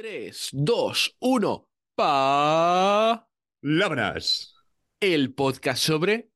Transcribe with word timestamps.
3, 0.00 0.48
2, 0.52 1.16
1. 1.20 1.68
Pa. 1.94 3.28
Labras. 3.60 4.54
El 4.98 5.34
podcast 5.34 5.82
sobre. 5.84 6.30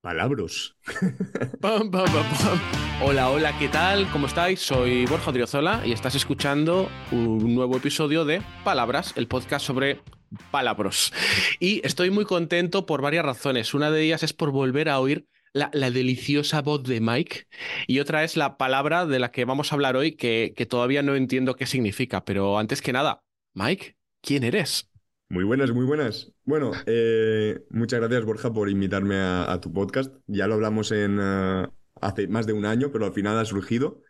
Palabras. 0.00 0.74
Pam, 1.60 1.90
pam, 1.90 2.06
pam, 2.06 2.12
pam. 2.12 2.60
Hola, 3.02 3.28
hola, 3.28 3.58
¿qué 3.58 3.68
tal? 3.68 4.10
¿Cómo 4.10 4.26
estáis? 4.26 4.60
Soy 4.60 5.04
Borja 5.04 5.32
Odriozola 5.32 5.82
y 5.84 5.92
estás 5.92 6.14
escuchando 6.14 6.88
un 7.12 7.54
nuevo 7.54 7.76
episodio 7.76 8.24
de 8.24 8.40
Palabras, 8.64 9.12
el 9.16 9.28
podcast 9.28 9.66
sobre 9.66 10.00
palabras. 10.50 11.12
Y 11.60 11.86
estoy 11.86 12.08
muy 12.08 12.24
contento 12.24 12.86
por 12.86 13.02
varias 13.02 13.26
razones. 13.26 13.74
Una 13.74 13.90
de 13.90 14.00
ellas 14.00 14.22
es 14.22 14.32
por 14.32 14.50
volver 14.50 14.88
a 14.88 14.98
oír 14.98 15.26
la, 15.54 15.70
la 15.72 15.90
deliciosa 15.90 16.60
voz 16.60 16.82
de 16.82 17.00
Mike 17.00 17.46
y 17.86 18.00
otra 18.00 18.24
es 18.24 18.36
la 18.36 18.58
palabra 18.58 19.06
de 19.06 19.18
la 19.18 19.30
que 19.30 19.46
vamos 19.46 19.72
a 19.72 19.76
hablar 19.76 19.96
hoy 19.96 20.12
que, 20.12 20.52
que 20.54 20.66
todavía 20.66 21.02
no 21.02 21.14
entiendo 21.14 21.56
qué 21.56 21.64
significa. 21.64 22.24
Pero 22.24 22.58
antes 22.58 22.82
que 22.82 22.92
nada, 22.92 23.22
Mike, 23.54 23.96
¿quién 24.20 24.44
eres? 24.44 24.90
Muy 25.30 25.44
buenas, 25.44 25.70
muy 25.72 25.86
buenas. 25.86 26.32
Bueno, 26.44 26.72
eh, 26.86 27.64
muchas 27.70 28.00
gracias 28.00 28.24
Borja 28.24 28.52
por 28.52 28.68
invitarme 28.68 29.16
a, 29.16 29.58
tu 29.62 29.72
podcast. 29.72 30.14
Ya 30.26 30.46
lo 30.46 30.54
hablamos 30.54 30.92
en 30.92 31.18
eh, 31.20 31.66
hace 32.00 32.28
más 32.28 32.46
de 32.46 32.52
un 32.52 32.66
año, 32.66 32.90
pero 32.92 33.06
al 33.06 33.12
final 33.12 33.38
ha 33.38 33.44
surgido. 33.44 34.02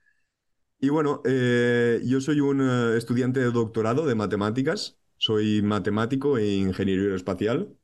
Y 0.81 0.89
bueno, 0.89 1.23
eh, 1.25 2.01
yo 2.05 2.21
soy 2.21 2.41
un 2.41 2.61
eh, 2.61 2.97
estudiante 2.97 3.41
de 3.41 3.51
doctorado 3.51 4.07
de 4.07 4.15
matemáticas. 4.15 4.99
Soy 5.17 5.63
matemático 5.63 6.37
e 6.37 6.57
ingeniero 6.57 7.03
aeroespacial. 7.03 7.75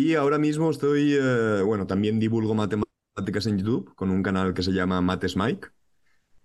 Y 0.00 0.14
ahora 0.14 0.38
mismo 0.38 0.70
estoy, 0.70 1.14
eh, 1.20 1.62
bueno, 1.64 1.86
también 1.86 2.20
divulgo 2.20 2.54
matemáticas 2.54 3.46
en 3.46 3.58
YouTube 3.58 3.94
con 3.96 4.10
un 4.10 4.22
canal 4.22 4.54
que 4.54 4.62
se 4.62 4.72
llama 4.72 5.00
Mates 5.00 5.36
Mike. 5.36 5.68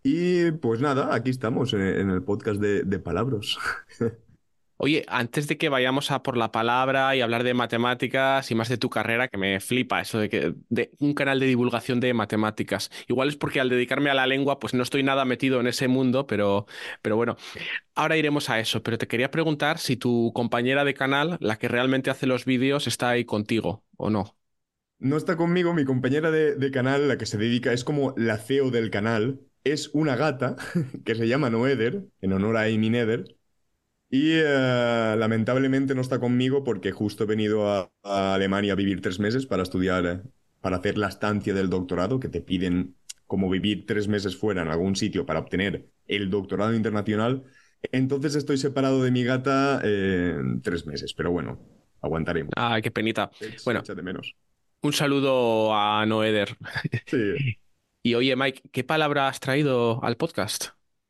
Y 0.03 0.51
pues 0.53 0.81
nada, 0.81 1.15
aquí 1.15 1.31
estamos 1.31 1.73
en, 1.73 1.81
en 1.81 2.09
el 2.11 2.23
podcast 2.23 2.61
de, 2.61 2.83
de 2.83 2.99
Palabras. 2.99 3.57
Oye, 4.83 5.05
antes 5.07 5.47
de 5.47 5.57
que 5.57 5.69
vayamos 5.69 6.11
a 6.11 6.23
por 6.23 6.35
la 6.35 6.51
palabra 6.51 7.15
y 7.15 7.21
hablar 7.21 7.43
de 7.45 7.53
matemáticas 7.53 8.51
y 8.51 8.55
más 8.55 8.67
de 8.67 8.77
tu 8.77 8.89
carrera, 8.89 9.29
que 9.29 9.37
me 9.37 9.61
flipa 9.61 10.01
eso 10.01 10.19
de 10.19 10.27
que 10.27 10.55
de 10.67 10.91
un 10.99 11.13
canal 11.13 11.39
de 11.39 11.45
divulgación 11.45 12.01
de 12.01 12.13
matemáticas. 12.13 12.91
Igual 13.07 13.29
es 13.29 13.37
porque 13.37 13.61
al 13.61 13.69
dedicarme 13.69 14.09
a 14.09 14.13
la 14.13 14.27
lengua, 14.27 14.59
pues 14.59 14.73
no 14.73 14.83
estoy 14.83 15.01
nada 15.01 15.23
metido 15.23 15.61
en 15.61 15.67
ese 15.67 15.87
mundo, 15.87 16.27
pero, 16.27 16.65
pero 17.01 17.15
bueno, 17.15 17.37
ahora 17.95 18.17
iremos 18.17 18.49
a 18.49 18.59
eso. 18.59 18.83
Pero 18.83 18.97
te 18.97 19.07
quería 19.07 19.31
preguntar 19.31 19.79
si 19.79 19.95
tu 19.97 20.33
compañera 20.35 20.83
de 20.83 20.93
canal, 20.93 21.37
la 21.39 21.57
que 21.57 21.69
realmente 21.69 22.09
hace 22.09 22.27
los 22.27 22.43
vídeos, 22.45 22.85
está 22.87 23.09
ahí 23.09 23.25
contigo 23.25 23.85
o 23.97 24.09
no. 24.09 24.35
No 24.99 25.17
está 25.17 25.37
conmigo, 25.37 25.73
mi 25.73 25.85
compañera 25.85 26.31
de, 26.31 26.55
de 26.55 26.71
canal, 26.71 27.07
la 27.07 27.17
que 27.17 27.25
se 27.25 27.37
dedica, 27.37 27.71
es 27.73 27.83
como 27.85 28.13
la 28.17 28.37
CEO 28.37 28.71
del 28.71 28.89
canal, 28.91 29.41
es 29.63 29.89
una 29.93 30.15
gata 30.17 30.57
que 31.05 31.15
se 31.15 31.27
llama 31.27 31.49
Noeder, 31.49 32.05
en 32.21 32.33
honor 32.33 32.57
a 32.57 32.63
Amy 32.63 32.89
Nether. 32.89 33.25
Y 34.13 34.29
eh, 34.33 35.15
lamentablemente 35.17 35.95
no 35.95 36.01
está 36.01 36.19
conmigo 36.19 36.63
porque 36.63 36.91
justo 36.91 37.23
he 37.23 37.25
venido 37.25 37.67
a, 37.67 37.91
a 38.03 38.35
Alemania 38.35 38.73
a 38.73 38.75
vivir 38.75 39.01
tres 39.01 39.19
meses 39.19 39.47
para 39.47 39.63
estudiar, 39.63 40.05
eh, 40.05 40.21
para 40.61 40.77
hacer 40.77 40.99
la 40.99 41.07
estancia 41.07 41.51
del 41.55 41.67
doctorado, 41.67 42.19
que 42.19 42.29
te 42.29 42.39
piden 42.39 42.95
como 43.25 43.49
vivir 43.49 43.87
tres 43.87 44.07
meses 44.07 44.37
fuera 44.37 44.61
en 44.61 44.67
algún 44.67 44.95
sitio 44.95 45.25
para 45.25 45.39
obtener 45.39 45.87
el 46.05 46.29
doctorado 46.29 46.75
internacional. 46.75 47.41
Entonces 47.91 48.35
estoy 48.35 48.57
separado 48.59 49.01
de 49.01 49.09
mi 49.09 49.23
gata 49.23 49.81
eh, 49.83 50.37
tres 50.61 50.85
meses, 50.85 51.15
pero 51.15 51.31
bueno, 51.31 51.59
aguantaremos. 51.99 52.51
Ay, 52.55 52.83
qué 52.83 52.91
penita. 52.91 53.31
Bueno, 53.65 53.79
échate 53.79 54.03
menos. 54.03 54.35
un 54.83 54.93
saludo 54.93 55.73
a 55.73 56.05
Noeder. 56.05 56.55
Sí. 57.07 57.57
Y 58.05 58.15
oye, 58.15 58.35
Mike, 58.35 58.63
¿qué 58.73 58.83
palabra 58.83 59.29
has 59.29 59.39
traído 59.39 60.03
al 60.03 60.17
podcast? 60.17 60.65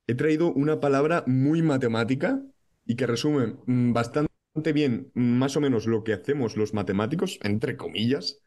He 0.05 0.13
traído 0.13 0.53
una 0.53 0.79
palabra 0.79 1.23
muy 1.25 1.63
matemática 1.63 2.39
y 2.85 2.95
que 2.95 3.07
resume 3.07 3.55
mm, 3.65 3.93
bastante 3.93 4.73
bien 4.73 5.11
mm, 5.13 5.37
más 5.37 5.55
o 5.57 5.61
menos 5.61 5.87
lo 5.87 6.03
que 6.03 6.13
hacemos 6.13 6.57
los 6.57 6.73
matemáticos, 6.73 7.39
entre 7.43 7.77
comillas. 7.77 8.41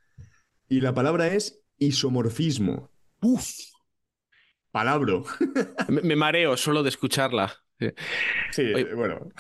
Y 0.69 0.81
la 0.81 0.95
palabra 0.95 1.29
es 1.29 1.63
isomorfismo. 1.79 2.91
Uf. 3.20 3.51
Palabra. 4.70 5.23
Me, 5.89 6.02
me 6.02 6.17
mareo 6.17 6.57
solo 6.57 6.83
de 6.83 6.91
escucharla. 6.91 7.55
Sí, 8.51 8.73
Oye, 8.75 8.95
bueno, 8.95 9.30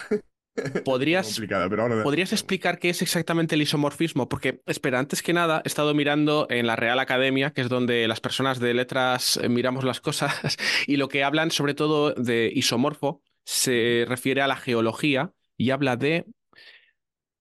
¿Podrías, 0.84 1.40
pero 1.40 1.82
ahora... 1.82 2.02
¿Podrías 2.02 2.32
explicar 2.32 2.78
qué 2.78 2.90
es 2.90 3.02
exactamente 3.02 3.54
el 3.54 3.62
isomorfismo? 3.62 4.28
Porque, 4.28 4.62
espera, 4.66 4.98
antes 4.98 5.22
que 5.22 5.32
nada, 5.32 5.62
he 5.64 5.68
estado 5.68 5.94
mirando 5.94 6.46
en 6.50 6.66
la 6.66 6.76
Real 6.76 6.98
Academia, 6.98 7.50
que 7.50 7.60
es 7.60 7.68
donde 7.68 8.08
las 8.08 8.20
personas 8.20 8.58
de 8.58 8.74
letras 8.74 9.38
eh, 9.42 9.48
miramos 9.48 9.84
las 9.84 10.00
cosas, 10.00 10.56
y 10.86 10.96
lo 10.96 11.08
que 11.08 11.24
hablan 11.24 11.50
sobre 11.50 11.74
todo 11.74 12.12
de 12.14 12.50
isomorfo 12.54 13.22
se 13.46 14.06
refiere 14.08 14.42
a 14.42 14.48
la 14.48 14.56
geología 14.58 15.34
y 15.58 15.70
habla 15.72 15.96
de 15.96 16.26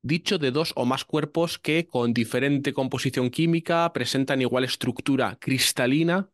dicho 0.02 0.38
de 0.38 0.52
dos 0.52 0.74
o 0.76 0.86
más 0.86 1.06
cuerpos 1.06 1.58
que 1.60 1.88
con 1.88 2.14
diferente 2.14 2.74
composición 2.74 3.30
química 3.30 3.92
presentan 3.94 4.42
igual 4.42 4.64
estructura 4.64 5.38
cristalina 5.40 6.30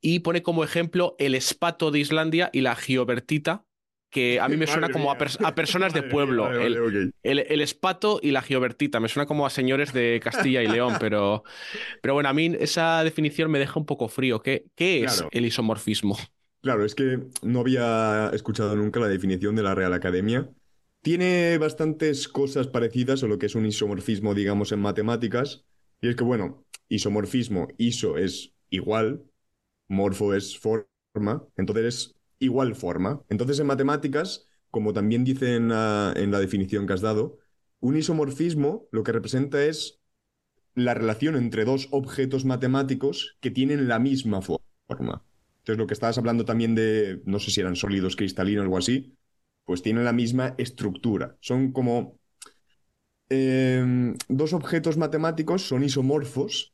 y 0.00 0.20
pone 0.20 0.42
como 0.42 0.64
ejemplo 0.64 1.16
el 1.18 1.34
espato 1.34 1.90
de 1.90 2.00
Islandia 2.00 2.50
y 2.52 2.62
la 2.62 2.76
giobertita, 2.76 3.66
que 4.10 4.40
a 4.40 4.48
mí 4.48 4.56
me 4.58 4.66
suena 4.68 4.88
Madre 4.88 4.92
como 4.92 5.10
a, 5.10 5.18
mía. 5.18 5.18
pers- 5.18 5.38
a 5.42 5.54
personas 5.54 5.94
de 5.94 6.02
Madre 6.04 6.04
pueblo. 6.04 6.54
vale, 6.58 6.58
El- 6.58 6.84
el, 7.22 7.40
el 7.40 7.60
espato 7.62 8.20
y 8.22 8.32
la 8.32 8.42
giobertita, 8.42 9.00
me 9.00 9.08
suena 9.08 9.26
como 9.26 9.46
a 9.46 9.50
señores 9.50 9.92
de 9.92 10.20
Castilla 10.22 10.62
y 10.62 10.68
León, 10.68 10.98
pero, 10.98 11.44
pero 12.00 12.14
bueno, 12.14 12.28
a 12.30 12.34
mí 12.34 12.52
esa 12.60 13.04
definición 13.04 13.50
me 13.50 13.58
deja 13.60 13.80
un 13.80 13.86
poco 13.86 14.08
frío. 14.08 14.42
¿Qué, 14.42 14.66
qué 14.76 15.04
es 15.04 15.24
Claro. 15.24 15.30
el 15.30 15.46
isomorfismo? 15.46 16.16
Claro, 16.66 16.84
es 16.84 16.96
que 16.96 17.28
no 17.42 17.60
había 17.60 18.30
escuchado 18.32 18.74
nunca 18.74 18.98
la 18.98 19.06
definición 19.08 19.54
de 19.54 19.62
la 19.62 19.74
Real 19.76 19.92
Academia. 19.92 20.50
Tiene 21.00 21.56
bastantes 21.58 22.26
cosas 22.26 22.66
parecidas 22.66 23.22
a 23.22 23.28
lo 23.28 23.38
que 23.38 23.46
es 23.46 23.54
un 23.54 23.66
isomorfismo, 23.66 24.34
digamos, 24.34 24.72
en 24.72 24.80
matemáticas. 24.80 25.64
Y 26.00 26.08
es 26.08 26.16
que, 26.16 26.24
bueno, 26.24 26.66
isomorfismo, 26.88 27.68
iso 27.78 28.18
es 28.18 28.52
igual, 28.70 29.24
morfo 29.88 30.34
es 30.34 30.58
forma, 30.58 31.46
entonces 31.56 31.86
es 31.86 32.16
igual 32.40 32.76
forma. 32.76 33.22
Entonces 33.30 33.60
en 33.60 33.66
matemáticas, 33.68 34.48
como 34.70 34.92
también 34.94 35.24
dice 35.24 35.56
en 35.56 35.68
la, 35.70 36.14
en 36.16 36.32
la 36.32 36.40
definición 36.40 36.86
que 36.86 36.94
has 36.94 37.02
dado, 37.02 37.38
un 37.80 37.96
isomorfismo 37.96 38.88
lo 38.92 39.04
que 39.04 39.12
representa 39.12 39.64
es 39.64 40.00
la 40.74 40.94
relación 40.94 41.36
entre 41.36 41.64
dos 41.64 41.88
objetos 41.92 42.44
matemáticos 42.46 43.36
que 43.40 43.50
tienen 43.52 43.88
la 43.88 43.98
misma 44.00 44.40
fo- 44.42 44.62
forma. 44.88 45.24
Entonces, 45.66 45.78
lo 45.80 45.88
que 45.88 45.94
estabas 45.94 46.16
hablando 46.16 46.44
también 46.44 46.76
de, 46.76 47.20
no 47.24 47.40
sé 47.40 47.50
si 47.50 47.60
eran 47.60 47.74
sólidos 47.74 48.14
cristalinos 48.14 48.60
o 48.62 48.64
algo 48.66 48.78
así, 48.78 49.16
pues 49.64 49.82
tienen 49.82 50.04
la 50.04 50.12
misma 50.12 50.54
estructura. 50.58 51.36
Son 51.40 51.72
como 51.72 52.20
eh, 53.30 54.14
dos 54.28 54.52
objetos 54.52 54.96
matemáticos, 54.96 55.62
son 55.62 55.82
isomorfos 55.82 56.72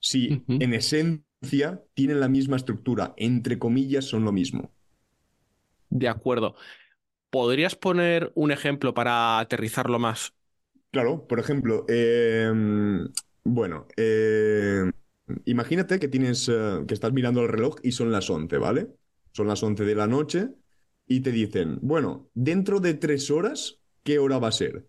si 0.00 0.44
en 0.58 0.74
esencia 0.74 1.84
tienen 1.94 2.18
la 2.18 2.28
misma 2.28 2.56
estructura. 2.56 3.14
Entre 3.16 3.60
comillas, 3.60 4.06
son 4.06 4.24
lo 4.24 4.32
mismo. 4.32 4.72
De 5.90 6.08
acuerdo. 6.08 6.56
¿Podrías 7.30 7.76
poner 7.76 8.32
un 8.34 8.50
ejemplo 8.50 8.94
para 8.94 9.38
aterrizarlo 9.38 10.00
más? 10.00 10.34
Claro, 10.90 11.26
por 11.26 11.38
ejemplo, 11.38 11.86
eh, 11.88 12.50
bueno, 13.44 13.86
eh, 13.96 14.90
imagínate 15.46 15.98
que 16.00 16.08
tienes, 16.08 16.48
eh, 16.48 16.84
que 16.86 16.94
estás 16.94 17.12
mirando 17.12 17.42
el 17.42 17.48
reloj 17.48 17.76
y 17.82 17.92
son 17.92 18.12
las 18.12 18.28
11, 18.30 18.58
¿vale? 18.58 18.88
Son 19.32 19.46
las 19.48 19.62
11 19.62 19.84
de 19.84 19.94
la 19.94 20.06
noche 20.06 20.50
y 21.06 21.20
te 21.20 21.32
dicen, 21.32 21.78
bueno, 21.82 22.30
dentro 22.34 22.80
de 22.80 22.94
tres 22.94 23.30
horas, 23.30 23.80
¿qué 24.02 24.18
hora 24.18 24.38
va 24.38 24.48
a 24.48 24.52
ser? 24.52 24.88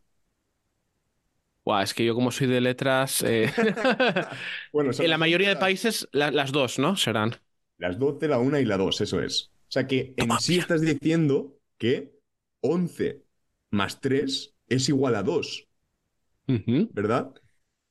Buah, 1.65 1.83
es 1.83 1.93
que 1.93 2.03
yo 2.05 2.13
como 2.15 2.31
soy 2.31 2.47
de 2.47 2.59
letras... 2.61 3.21
eh, 3.23 3.51
Bueno, 4.71 4.91
en 4.97 5.09
la 5.09 5.17
mayoría 5.17 5.49
de 5.49 5.55
11, 5.55 5.57
países 5.57 6.07
la- 6.11 6.31
las 6.31 6.51
dos, 6.51 6.79
¿no? 6.79 6.95
Serán. 6.97 7.35
Las 7.77 7.99
12, 7.99 8.27
la 8.27 8.39
1 8.39 8.59
y 8.59 8.65
la 8.65 8.77
2, 8.77 9.01
eso 9.01 9.21
es. 9.21 9.51
O 9.69 9.71
sea 9.73 9.87
que 9.87 10.13
en 10.17 10.39
sí 10.39 10.57
estás 10.57 10.81
diciendo 10.81 11.57
que 11.77 12.13
11 12.61 13.25
más 13.71 13.99
3 14.01 14.55
es 14.67 14.89
igual 14.89 15.15
a 15.15 15.23
2. 15.23 15.67
Ujú. 16.47 16.89
¿verdad? 16.89 17.33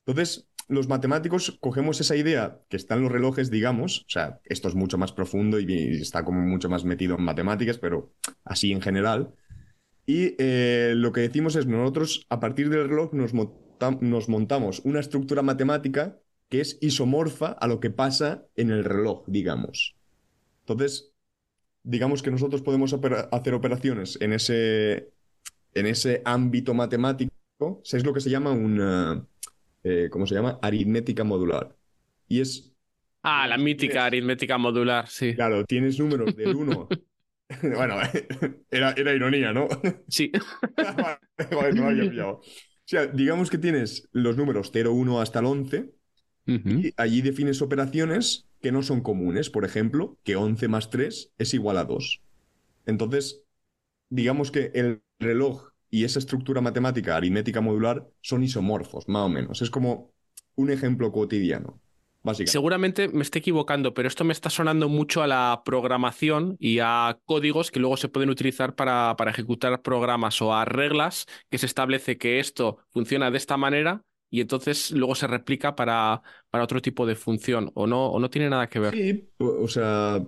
Entonces, 0.07 0.49
los 0.69 0.89
matemáticos 0.89 1.59
cogemos 1.61 2.01
esa 2.01 2.17
idea 2.17 2.61
que 2.69 2.77
está 2.77 2.95
en 2.95 3.03
los 3.03 3.13
relojes, 3.13 3.51
digamos, 3.51 4.01
o 4.01 4.11
sea, 4.11 4.41
esto 4.45 4.69
es 4.69 4.75
mucho 4.75 4.99
más 4.99 5.13
profundo 5.13 5.61
y 5.61 6.01
está 6.01 6.25
como 6.25 6.41
mucho 6.41 6.69
más 6.69 6.85
metido 6.85 7.17
en 7.17 7.25
matemáticas, 7.25 7.79
pero 7.79 8.13
así 8.45 8.73
en 8.73 8.81
general. 8.81 9.35
Y 10.07 10.35
eh, 10.39 10.95
lo 10.97 11.13
que 11.13 11.21
decimos 11.21 11.57
es, 11.57 11.67
nosotros 11.67 12.27
a 12.29 12.41
partir 12.41 12.69
del 12.71 12.89
reloj 12.89 13.13
nos, 13.13 13.33
nos 14.01 14.29
montamos 14.29 14.81
una 14.85 15.01
estructura 15.01 15.43
matemática 15.43 16.19
que 16.49 16.61
es 16.61 16.79
isomorfa 16.81 17.49
a 17.49 17.67
lo 17.67 17.81
que 17.81 17.91
pasa 17.91 18.47
en 18.57 18.71
el 18.71 18.85
reloj, 18.85 19.25
digamos. 19.27 19.97
Entonces, 20.61 21.13
digamos 21.83 22.23
que 22.23 22.31
nosotros 22.31 22.63
podemos 22.63 22.95
hacer 23.33 23.55
operaciones 23.55 24.19
en 24.21 24.33
ese, 24.33 25.13
en 25.75 25.87
ese 25.87 26.23
ámbito 26.25 26.75
matemático, 26.75 27.33
es 27.85 28.05
lo 28.05 28.13
que 28.13 28.21
se 28.21 28.31
llama 28.31 28.51
un, 28.51 29.27
eh, 29.85 30.09
¿cómo 30.11 30.27
se 30.27 30.35
llama? 30.35 30.59
Aritmética 30.63 31.25
modular. 31.25 31.77
Y 32.29 32.41
es, 32.41 32.69
Ah, 33.25 33.47
la 33.47 33.57
mítica 33.57 33.93
Tienes- 33.95 34.07
aritmética 34.07 34.59
modular, 34.59 35.09
sí. 35.09 35.35
claro, 35.35 35.65
tienes 35.65 35.99
números 35.99 36.35
del 36.35 36.57
1 36.57 36.89
Bueno, 37.63 37.97
era, 38.71 38.93
era 38.93 39.13
ironía, 39.15 39.53
¿no? 39.53 39.69
Sí. 40.09 40.33
Joder, 41.51 41.75
no 41.75 41.89
había 41.89 42.11
pillado. 42.11 42.33
O 42.41 42.43
sea, 42.85 43.07
digamos 43.07 43.51
que 43.51 43.59
tienes 43.59 44.09
los 44.13 44.37
números 44.37 44.71
0, 44.73 44.93
1 44.93 45.21
hasta 45.21 45.39
el 45.41 45.47
11 45.47 45.93
Ujú. 46.47 46.69
y 46.71 46.95
allí 46.97 47.23
defines 47.23 47.63
operaciones 47.63 48.49
que 48.61 48.73
no 48.73 48.83
son 48.83 49.03
comunes. 49.03 49.51
Por 49.51 49.65
ejemplo, 49.65 50.19
que 50.25 50.37
11 50.37 50.69
más 50.69 50.91
3 50.91 51.33
es 51.39 51.55
igual 51.55 51.79
a 51.79 51.85
2. 51.85 52.23
Entonces, 52.87 53.43
digamos 54.09 54.51
que 54.51 54.71
el 54.75 55.03
reloj 55.19 55.72
y 55.93 56.05
esa 56.05 56.19
estructura 56.21 56.61
matemática 56.63 57.17
aritmética 57.17 57.63
modular 57.63 58.09
son 58.23 58.43
isomorfos, 58.45 59.09
más 59.09 59.25
o 59.27 59.31
menos. 59.31 59.63
Es 59.63 59.71
como 59.71 60.13
un 60.57 60.71
ejemplo 60.73 61.13
cotidiano, 61.13 61.81
básicamente. 62.25 62.53
Seguramente 62.53 63.09
me 63.09 63.23
esté 63.23 63.39
equivocando, 63.39 63.95
pero 63.95 64.09
esto 64.09 64.25
me 64.25 64.33
está 64.33 64.51
sonando 64.51 64.89
mucho 64.89 65.23
a 65.23 65.29
la 65.29 65.63
programación 65.65 66.57
y 66.59 66.81
a 66.81 67.19
códigos 67.25 67.71
que 67.71 67.79
luego 67.81 67.97
se 67.97 68.09
pueden 68.09 68.31
utilizar 68.31 68.75
para, 68.75 69.15
para 69.17 69.31
ejecutar 69.31 69.81
programas 69.83 70.43
o 70.43 70.53
a 70.53 70.65
reglas 70.65 71.27
que 71.51 71.59
se 71.59 71.67
establece 71.67 72.19
que 72.19 72.41
esto 72.41 72.79
funciona 72.91 73.31
de 73.31 73.39
esta 73.39 73.57
manera 73.57 74.03
y 74.29 74.41
entonces 74.41 74.91
luego 74.91 75.15
se 75.15 75.29
replica 75.29 75.77
para, 75.77 76.23
para 76.51 76.65
otro 76.65 76.83
tipo 76.83 77.07
de 77.07 77.15
función 77.17 77.71
o 77.75 77.87
no, 77.87 78.07
o 78.09 78.19
no 78.19 78.29
tiene 78.31 78.51
nada 78.51 78.69
que 78.69 78.81
ver. 78.81 78.95
Sí, 78.95 79.31
o 79.39 79.63
o 79.65 79.69
sea, 79.69 80.27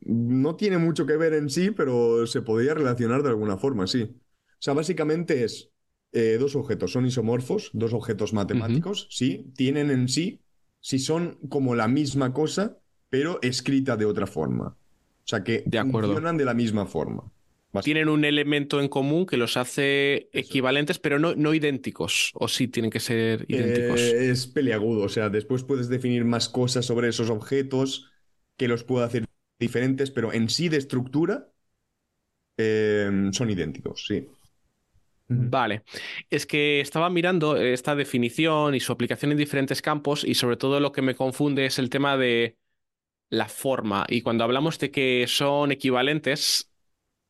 no 0.00 0.56
tiene 0.56 0.78
mucho 0.78 1.06
que 1.06 1.16
ver 1.16 1.34
en 1.34 1.50
sí, 1.50 1.70
pero 1.70 2.26
se 2.26 2.42
podría 2.42 2.74
relacionar 2.74 3.22
de 3.22 3.28
alguna 3.30 3.56
forma, 3.58 3.86
sí. 3.86 4.20
O 4.60 4.62
sea, 4.62 4.74
básicamente 4.74 5.44
es 5.44 5.70
eh, 6.12 6.36
dos 6.38 6.54
objetos, 6.54 6.92
son 6.92 7.06
isomorfos, 7.06 7.70
dos 7.72 7.94
objetos 7.94 8.32
matemáticos, 8.34 9.06
sí, 9.10 9.46
tienen 9.56 9.90
en 9.90 10.08
sí, 10.08 10.40
sí 10.80 10.98
son 10.98 11.38
como 11.48 11.74
la 11.74 11.88
misma 11.88 12.32
cosa, 12.32 12.76
pero 13.08 13.38
escrita 13.42 13.96
de 13.96 14.04
otra 14.04 14.26
forma. 14.26 14.76
O 15.24 15.28
sea, 15.30 15.42
que 15.42 15.62
De 15.66 15.78
acuerdo. 15.78 16.08
funcionan 16.08 16.36
de 16.36 16.44
la 16.44 16.54
misma 16.54 16.86
forma. 16.86 17.24
Tienen 17.82 18.08
un 18.08 18.24
elemento 18.24 18.80
en 18.80 18.88
común 18.88 19.24
que 19.26 19.36
los 19.36 19.56
hace 19.56 20.28
equivalentes, 20.32 20.98
pero 20.98 21.18
no, 21.18 21.34
no 21.36 21.54
idénticos. 21.54 22.32
O 22.34 22.48
sí 22.48 22.68
tienen 22.68 22.90
que 22.90 23.00
ser 23.00 23.46
idénticos. 23.48 24.00
Eh, 24.00 24.30
es 24.30 24.46
peliagudo, 24.46 25.04
o 25.04 25.08
sea, 25.08 25.30
después 25.30 25.62
puedes 25.64 25.88
definir 25.88 26.24
más 26.24 26.48
cosas 26.48 26.84
sobre 26.84 27.08
esos 27.08 27.30
objetos 27.30 28.10
que 28.56 28.68
los 28.68 28.84
puede 28.84 29.06
hacer 29.06 29.24
diferentes, 29.58 30.10
pero 30.10 30.32
en 30.32 30.48
sí 30.50 30.68
de 30.68 30.78
estructura 30.78 31.48
eh, 32.56 33.30
son 33.32 33.50
idénticos, 33.50 34.04
sí. 34.06 34.26
Vale, 35.32 35.84
es 36.28 36.44
que 36.44 36.80
estaba 36.80 37.08
mirando 37.08 37.56
esta 37.56 37.94
definición 37.94 38.74
y 38.74 38.80
su 38.80 38.90
aplicación 38.92 39.30
en 39.30 39.38
diferentes 39.38 39.80
campos 39.80 40.24
y 40.24 40.34
sobre 40.34 40.56
todo 40.56 40.80
lo 40.80 40.90
que 40.90 41.02
me 41.02 41.14
confunde 41.14 41.66
es 41.66 41.78
el 41.78 41.88
tema 41.88 42.16
de 42.16 42.58
la 43.30 43.48
forma. 43.48 44.06
Y 44.08 44.22
cuando 44.22 44.44
hablamos 44.44 44.78
de 44.78 44.90
que 44.90 45.26
son 45.28 45.72
equivalentes, 45.72 46.72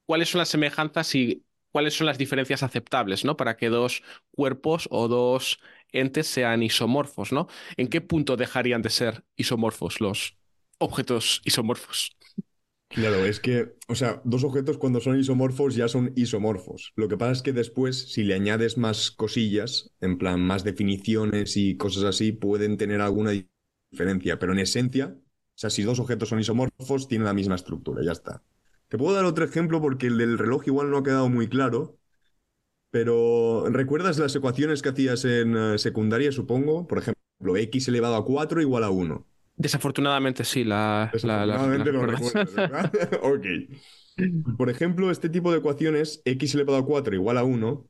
¿cuáles 0.06 0.31
son 0.31 0.41
las 0.41 0.50
semejanzas 0.50 1.14
y 1.14 1.44
cuáles 1.73 1.94
son 1.94 2.06
las 2.06 2.19
diferencias 2.19 2.62
aceptables, 2.62 3.25
¿no? 3.25 3.37
Para 3.37 3.56
que 3.56 3.69
dos 3.70 4.03
cuerpos 4.32 4.88
o 4.91 5.08
dos 5.08 5.61
entes 5.93 6.26
sean 6.29 6.62
isomorfos, 6.62 7.32
¿no? 7.32 7.49
¿En 7.76 7.88
qué 7.88 8.00
punto 8.00 8.37
dejarían 8.37 8.82
de 8.82 8.91
ser 8.91 9.25
isomorfos 9.37 10.00
los 10.00 10.38
objetos 10.79 11.43
isomorfos? 11.44 12.17
Claro, 12.93 13.25
es 13.25 13.39
que, 13.39 13.77
o 13.87 13.95
sea, 13.95 14.21
dos 14.25 14.43
objetos 14.43 14.77
cuando 14.77 15.01
son 15.01 15.19
isomorfos 15.19 15.77
ya 15.77 15.87
son 15.87 16.13
isomorfos. 16.17 16.93
Lo 16.97 17.07
que 17.09 17.17
pasa 17.17 17.33
es 17.33 17.43
que 17.43 17.53
después, 17.53 18.13
si 18.13 18.25
le 18.25 18.35
añades 18.35 18.79
más 18.79 19.13
cosillas, 19.13 19.93
en 20.01 20.19
plan 20.19 20.41
más 20.41 20.65
definiciones 20.65 21.57
y 21.57 21.77
cosas 21.77 22.03
así, 22.03 22.33
pueden 22.33 22.77
tener 22.77 23.01
alguna 23.01 23.31
diferencia, 23.93 24.41
pero 24.41 24.53
en 24.53 24.59
esencia, 24.59 25.17
o 25.17 25.23
sea, 25.55 25.71
si 25.71 25.85
dos 25.85 26.01
objetos 26.01 26.29
son 26.31 26.41
isomorfos, 26.41 27.07
tienen 27.07 27.27
la 27.27 27.35
misma 27.35 27.55
estructura, 27.55 28.03
ya 28.05 28.11
está. 28.13 28.43
Te 28.89 28.99
puedo 28.99 29.15
dar 29.15 29.25
otro 29.25 29.45
ejemplo 29.45 29.81
porque 29.81 30.09
el 30.09 30.19
del 30.19 30.37
reloj 30.37 30.67
igual 30.67 30.91
no 30.91 30.99
ha 30.99 31.05
quedado 31.05 31.29
muy 31.29 31.49
claro, 31.49 31.97
pero 32.91 33.67
¿recuerdas 33.71 34.19
las 34.19 34.35
ecuaciones 34.37 34.83
que 34.83 34.91
hacías 34.91 35.25
en 35.25 35.57
eh, 35.57 35.79
secundaria, 35.79 36.33
supongo? 36.33 36.89
Por 36.89 36.99
ejemplo, 36.99 37.57
x 37.57 37.89
elevado 37.89 38.17
a 38.17 38.25
4 38.25 38.63
igual 38.63 38.85
a 38.85 38.91
1. 38.91 39.27
Desafortunadamente 39.61 40.45
sí, 40.45 40.65
la, 40.65 41.11
la, 41.23 41.47
la- 41.47 41.59
Desafortunadamente 41.59 41.93
la 41.93 42.07
recuerdas. 42.07 42.35
recuerdas, 42.35 42.55
¿verdad? 42.55 43.21
Ok. 43.23 44.57
Por 44.57 44.71
ejemplo, 44.71 45.11
este 45.11 45.29
tipo 45.29 45.53
de 45.53 45.59
ecuaciones, 45.59 46.23
x 46.25 46.55
elevado 46.55 46.79
a 46.79 46.87
4 46.87 47.15
igual 47.15 47.39
a 47.39 47.45
1, 47.45 47.87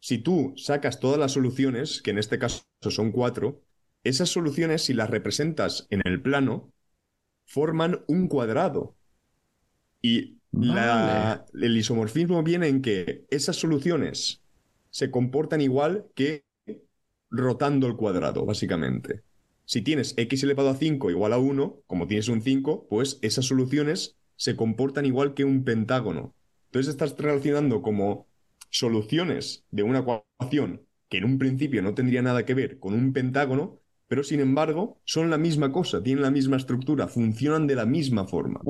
si 0.00 0.18
tú 0.18 0.54
sacas 0.56 1.00
todas 1.00 1.18
las 1.18 1.32
soluciones, 1.32 2.02
que 2.02 2.10
en 2.10 2.18
este 2.18 2.38
caso 2.38 2.62
son 2.80 3.12
4, 3.12 3.62
esas 4.04 4.28
soluciones, 4.28 4.82
si 4.84 4.94
las 4.94 5.10
representas 5.10 5.86
en 5.90 6.02
el 6.04 6.22
plano, 6.22 6.72
forman 7.46 8.04
un 8.08 8.28
cuadrado. 8.28 8.96
Y 10.02 10.38
la- 10.52 11.44
el 11.54 11.76
isomorfismo 11.76 12.42
viene 12.42 12.68
en 12.68 12.82
que 12.82 13.24
esas 13.30 13.56
soluciones 13.56 14.42
se 14.90 15.10
comportan 15.10 15.60
igual 15.60 16.06
que 16.14 16.44
rotando 17.30 17.86
el 17.86 17.96
cuadrado, 17.96 18.44
básicamente. 18.46 19.22
Si 19.68 19.82
tienes 19.82 20.14
x 20.16 20.42
elevado 20.44 20.70
a 20.70 20.76
5 20.76 21.10
igual 21.10 21.34
a 21.34 21.38
1, 21.38 21.82
como 21.86 22.06
tienes 22.06 22.28
un 22.28 22.40
5, 22.40 22.86
pues 22.88 23.18
esas 23.20 23.44
soluciones 23.44 24.16
se 24.34 24.56
comportan 24.56 25.04
igual 25.04 25.34
que 25.34 25.44
un 25.44 25.62
pentágono. 25.62 26.34
Entonces 26.68 26.88
estás 26.88 27.14
relacionando 27.18 27.82
como 27.82 28.26
soluciones 28.70 29.66
de 29.70 29.82
una 29.82 29.98
ecuación 29.98 30.86
que 31.10 31.18
en 31.18 31.24
un 31.24 31.36
principio 31.36 31.82
no 31.82 31.92
tendría 31.92 32.22
nada 32.22 32.46
que 32.46 32.54
ver 32.54 32.78
con 32.78 32.94
un 32.94 33.12
pentágono, 33.12 33.82
pero 34.06 34.24
sin 34.24 34.40
embargo 34.40 35.02
son 35.04 35.28
la 35.28 35.36
misma 35.36 35.70
cosa, 35.70 36.02
tienen 36.02 36.22
la 36.22 36.30
misma 36.30 36.56
estructura, 36.56 37.06
funcionan 37.06 37.66
de 37.66 37.74
la 37.74 37.84
misma 37.84 38.26
forma. 38.26 38.60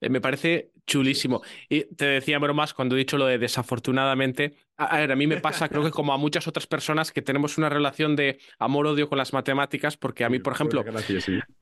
Eh, 0.00 0.08
Me 0.10 0.20
parece 0.20 0.72
chulísimo. 0.86 1.42
Y 1.68 1.84
te 1.94 2.06
decía 2.06 2.38
bromas 2.38 2.72
cuando 2.72 2.94
he 2.94 2.98
dicho 2.98 3.18
lo 3.18 3.26
de 3.26 3.38
desafortunadamente. 3.38 4.56
A, 4.76 4.98
ver, 4.98 5.12
a 5.12 5.16
mí 5.16 5.26
me 5.26 5.40
pasa, 5.40 5.68
creo 5.68 5.82
que 5.82 5.90
como 5.90 6.12
a 6.12 6.18
muchas 6.18 6.46
otras 6.46 6.66
personas, 6.66 7.10
que 7.10 7.22
tenemos 7.22 7.58
una 7.58 7.68
relación 7.68 8.14
de 8.14 8.38
amor-odio 8.58 9.08
con 9.08 9.18
las 9.18 9.32
matemáticas, 9.32 9.96
porque 9.96 10.24
a 10.24 10.28
mí, 10.28 10.38
por 10.38 10.52
ejemplo, 10.52 10.84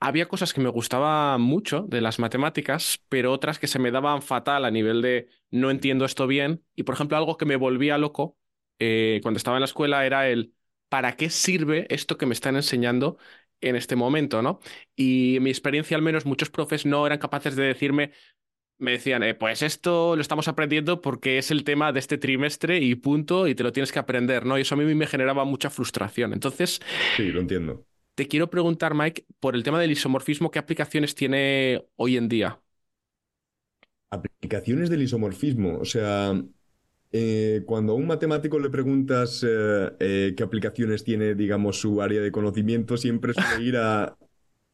había 0.01 0.27
cosas 0.29 0.53
que 0.53 0.61
me 0.61 0.69
gustaban 0.69 1.41
mucho 1.41 1.83
de 1.89 2.01
las 2.01 2.19
matemáticas, 2.19 3.01
pero 3.09 3.33
otras 3.33 3.59
que 3.59 3.67
se 3.67 3.79
me 3.79 3.91
daban 3.91 4.21
fatal 4.21 4.65
a 4.65 4.71
nivel 4.71 5.01
de 5.01 5.29
no 5.51 5.71
entiendo 5.71 6.05
esto 6.05 6.27
bien. 6.27 6.63
Y, 6.75 6.83
por 6.83 6.95
ejemplo, 6.95 7.17
algo 7.17 7.37
que 7.37 7.47
me 7.47 7.57
volvía 7.57 7.99
loco 7.99 8.37
eh, 8.79 9.21
cuando 9.23 9.39
estaba 9.39 9.57
en 9.57 9.61
la 9.61 9.67
escuela 9.67 10.05
era 10.05 10.29
el 10.29 10.55
¿para 10.89 11.17
qué 11.17 11.31
sirve 11.31 11.87
esto 11.91 12.17
que 12.19 12.27
me 12.27 12.35
están 12.35 12.57
enseñando 12.57 13.19
en 13.69 13.77
este 13.77 13.97
momento, 13.97 14.43
¿no? 14.43 14.61
Y 14.97 15.37
en 15.37 15.43
mi 15.45 15.51
experiencia, 15.51 15.97
al 15.97 16.03
menos, 16.03 16.27
muchos 16.27 16.51
profes 16.51 16.87
no 16.87 17.07
eran 17.07 17.19
capaces 17.19 17.57
de 17.57 17.65
decirme, 17.65 18.13
me 18.79 18.93
decían, 18.93 19.23
eh, 19.23 19.35
pues 19.35 19.63
esto 19.63 20.17
lo 20.17 20.23
estamos 20.23 20.49
aprendiendo 20.49 21.01
porque 21.03 21.39
es 21.39 21.51
el 21.51 21.65
tema 21.65 21.93
de 21.93 22.01
este 22.01 22.19
trimestre 22.19 22.79
y 22.81 22.95
punto, 22.97 23.47
y 23.49 23.55
te 23.55 23.63
lo 23.65 23.73
tienes 23.73 23.93
que 23.93 23.99
aprender, 24.01 24.47
¿no? 24.47 24.59
Y 24.59 24.63
eso 24.63 24.75
a 24.75 24.79
mí 24.79 24.95
me 24.95 25.07
generaba 25.07 25.45
mucha 25.45 25.71
frustración. 25.71 26.33
Entonces, 26.35 26.81
Sí, 27.17 27.31
lo 27.33 27.41
entiendo. 27.41 27.87
te 28.15 28.29
quiero 28.29 28.51
preguntar, 28.51 28.95
Mike, 28.95 29.27
por 29.41 29.55
el 29.57 29.63
tema 29.63 29.81
del 29.81 29.91
isomorfismo, 29.93 30.51
¿qué 30.51 30.59
aplicaciones 30.59 31.15
tiene 31.15 31.85
hoy 31.97 32.17
en 32.17 32.29
día? 32.29 32.61
Aplicaciones 34.11 34.91
del 34.91 35.03
isomorfismo. 35.03 35.79
O 35.79 35.85
sea, 35.85 36.33
eh, 37.17 37.63
cuando 37.65 37.93
a 37.93 37.97
un 37.97 38.09
matemático 38.09 38.59
le 38.59 38.71
preguntas 38.71 39.45
eh, 39.49 39.93
eh, 40.01 40.35
qué 40.37 40.43
aplicaciones 40.43 41.05
tiene, 41.05 41.37
digamos, 41.37 41.79
su 41.81 42.03
área 42.03 42.21
de 42.21 42.33
conocimiento, 42.33 42.97
siempre 42.97 43.33
suele 43.35 43.63
ir 43.65 43.77
a... 43.77 44.17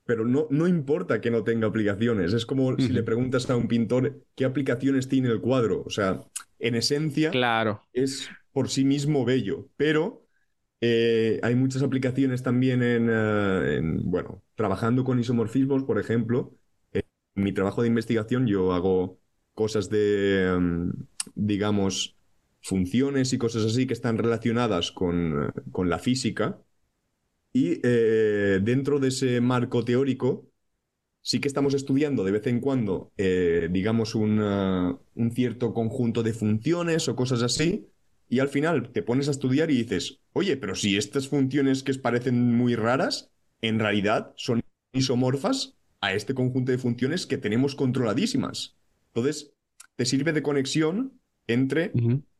Pero 0.07 0.25
no, 0.25 0.47
no 0.51 0.67
importa 0.67 1.21
que 1.21 1.31
no 1.31 1.45
tenga 1.45 1.69
aplicaciones. 1.69 2.33
Es 2.33 2.47
como 2.47 2.77
si 2.79 2.89
le 2.89 3.03
preguntas 3.03 3.49
a 3.51 3.57
un 3.57 3.69
pintor 3.69 4.25
qué 4.35 4.47
aplicaciones 4.47 5.07
tiene 5.07 5.29
el 5.29 5.41
cuadro. 5.43 5.83
O 5.87 5.91
sea, 5.91 6.25
en 6.59 6.75
esencia 6.77 7.31
Claro. 7.31 7.83
es 7.93 8.29
por 8.53 8.71
sí 8.71 8.85
mismo 8.87 9.27
bello, 9.27 9.69
pero 9.77 10.27
eh, 10.81 11.39
hay 11.43 11.55
muchas 11.55 11.83
aplicaciones 11.83 12.43
también 12.43 12.83
en, 12.83 13.11
en, 13.11 14.11
bueno, 14.11 14.43
trabajando 14.55 15.05
con 15.05 15.21
isomorfismos, 15.21 15.85
por 15.85 16.01
ejemplo. 16.01 16.57
En 16.93 17.03
mi 17.35 17.53
trabajo 17.53 17.83
de 17.83 17.89
investigación 17.89 18.47
yo 18.47 18.73
hago 18.73 19.21
cosas 19.55 19.91
de, 19.91 20.47
em, 20.49 20.93
digamos, 21.35 22.17
funciones 22.63 23.33
y 23.33 23.39
cosas 23.39 23.65
así 23.65 23.87
que 23.87 23.95
están 23.95 24.19
relacionadas 24.19 24.93
con, 24.93 25.49
eh, 25.49 25.61
con 25.73 25.89
la 25.89 25.99
física. 25.99 26.61
Y 27.53 27.81
eh, 27.83 28.61
dentro 28.63 29.01
de 29.01 29.09
ese 29.09 29.41
marco 29.41 29.85
teórico, 29.85 30.51
sí 31.23 31.41
que 31.41 31.49
estamos 31.49 31.75
estudiando 31.75 32.25
de 32.25 32.33
vez 32.33 32.47
en 32.47 32.61
cuando, 32.61 33.13
eh, 33.17 33.69
digamos, 33.71 34.15
un 34.15 34.99
cierto 35.35 35.75
conjunto 35.75 36.23
de 36.23 36.33
funciones 36.33 37.09
o 37.09 37.17
cosas 37.17 37.43
así, 37.43 37.89
y 38.29 38.39
al 38.39 38.49
final 38.49 38.93
te 38.93 39.03
pones 39.03 39.27
a 39.27 39.33
estudiar 39.33 39.71
y 39.73 39.83
dices, 39.83 40.21
oye, 40.33 40.57
pero 40.57 40.77
si 40.77 40.97
estas 40.97 41.29
funciones 41.29 41.83
que 41.83 41.93
parecen 41.95 42.55
muy 42.57 42.77
raras, 42.77 43.33
en 43.61 43.81
realidad 43.81 44.33
son 44.37 44.63
isomorfas 44.93 45.77
a 46.01 46.15
este 46.15 46.35
conjunto 46.35 46.71
de 46.71 46.79
funciones 46.79 47.27
que 47.27 47.39
tenemos 47.39 47.75
controladísimas. 47.75 48.77
Entonces, 49.09 49.53
te 49.97 50.05
sirve 50.05 50.33
de 50.33 50.43
conexión 50.43 51.21
entre. 51.49 51.91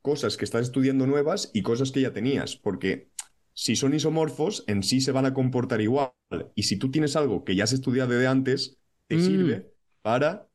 Cosas 0.03 0.37
que 0.37 0.45
estás 0.45 0.63
estudiando 0.63 1.07
nuevas 1.07 1.51
y 1.55 1.63
cosas 1.63 1.93
que 1.93 2.01
ya 2.03 2.13
tenías, 2.13 2.57
porque 2.57 3.09
si 3.53 3.77
son 3.77 3.95
isomorfos, 3.95 4.65
en 4.67 4.83
sí 4.83 5.01
se 5.01 5.13
van 5.13 5.27
a 5.27 5.35
comportar 5.35 5.81
igual. 5.81 6.13
Y 6.55 6.63
si 6.65 6.77
tú 6.77 6.91
tienes 6.91 7.17
algo 7.17 7.45
que 7.45 7.55
ya 7.57 7.65
has 7.65 7.73
estudiado 7.73 8.13
de 8.13 8.27
antes, 8.27 8.79
te 9.09 9.17
Mm. 9.17 9.21
sirve 9.21 9.67
para 10.03 10.47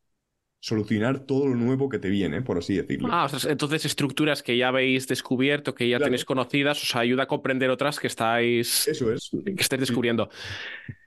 solucionar 0.60 1.20
todo 1.20 1.46
lo 1.46 1.54
nuevo 1.54 1.88
que 1.88 1.98
te 1.98 2.08
viene, 2.10 2.42
por 2.42 2.58
así 2.58 2.74
decirlo. 2.74 3.08
Ah, 3.12 3.28
entonces 3.48 3.84
estructuras 3.84 4.42
que 4.42 4.56
ya 4.56 4.68
habéis 4.68 5.06
descubierto, 5.06 5.74
que 5.74 5.88
ya 5.88 5.98
tenéis 6.00 6.24
conocidas, 6.24 6.82
os 6.82 6.96
ayuda 6.96 7.24
a 7.24 7.26
comprender 7.26 7.70
otras 7.70 8.00
que 8.00 8.08
estáis, 8.08 8.88
Eso 8.88 9.12
es. 9.12 9.30
que 9.30 9.62
estáis 9.62 9.80
descubriendo. 9.80 10.28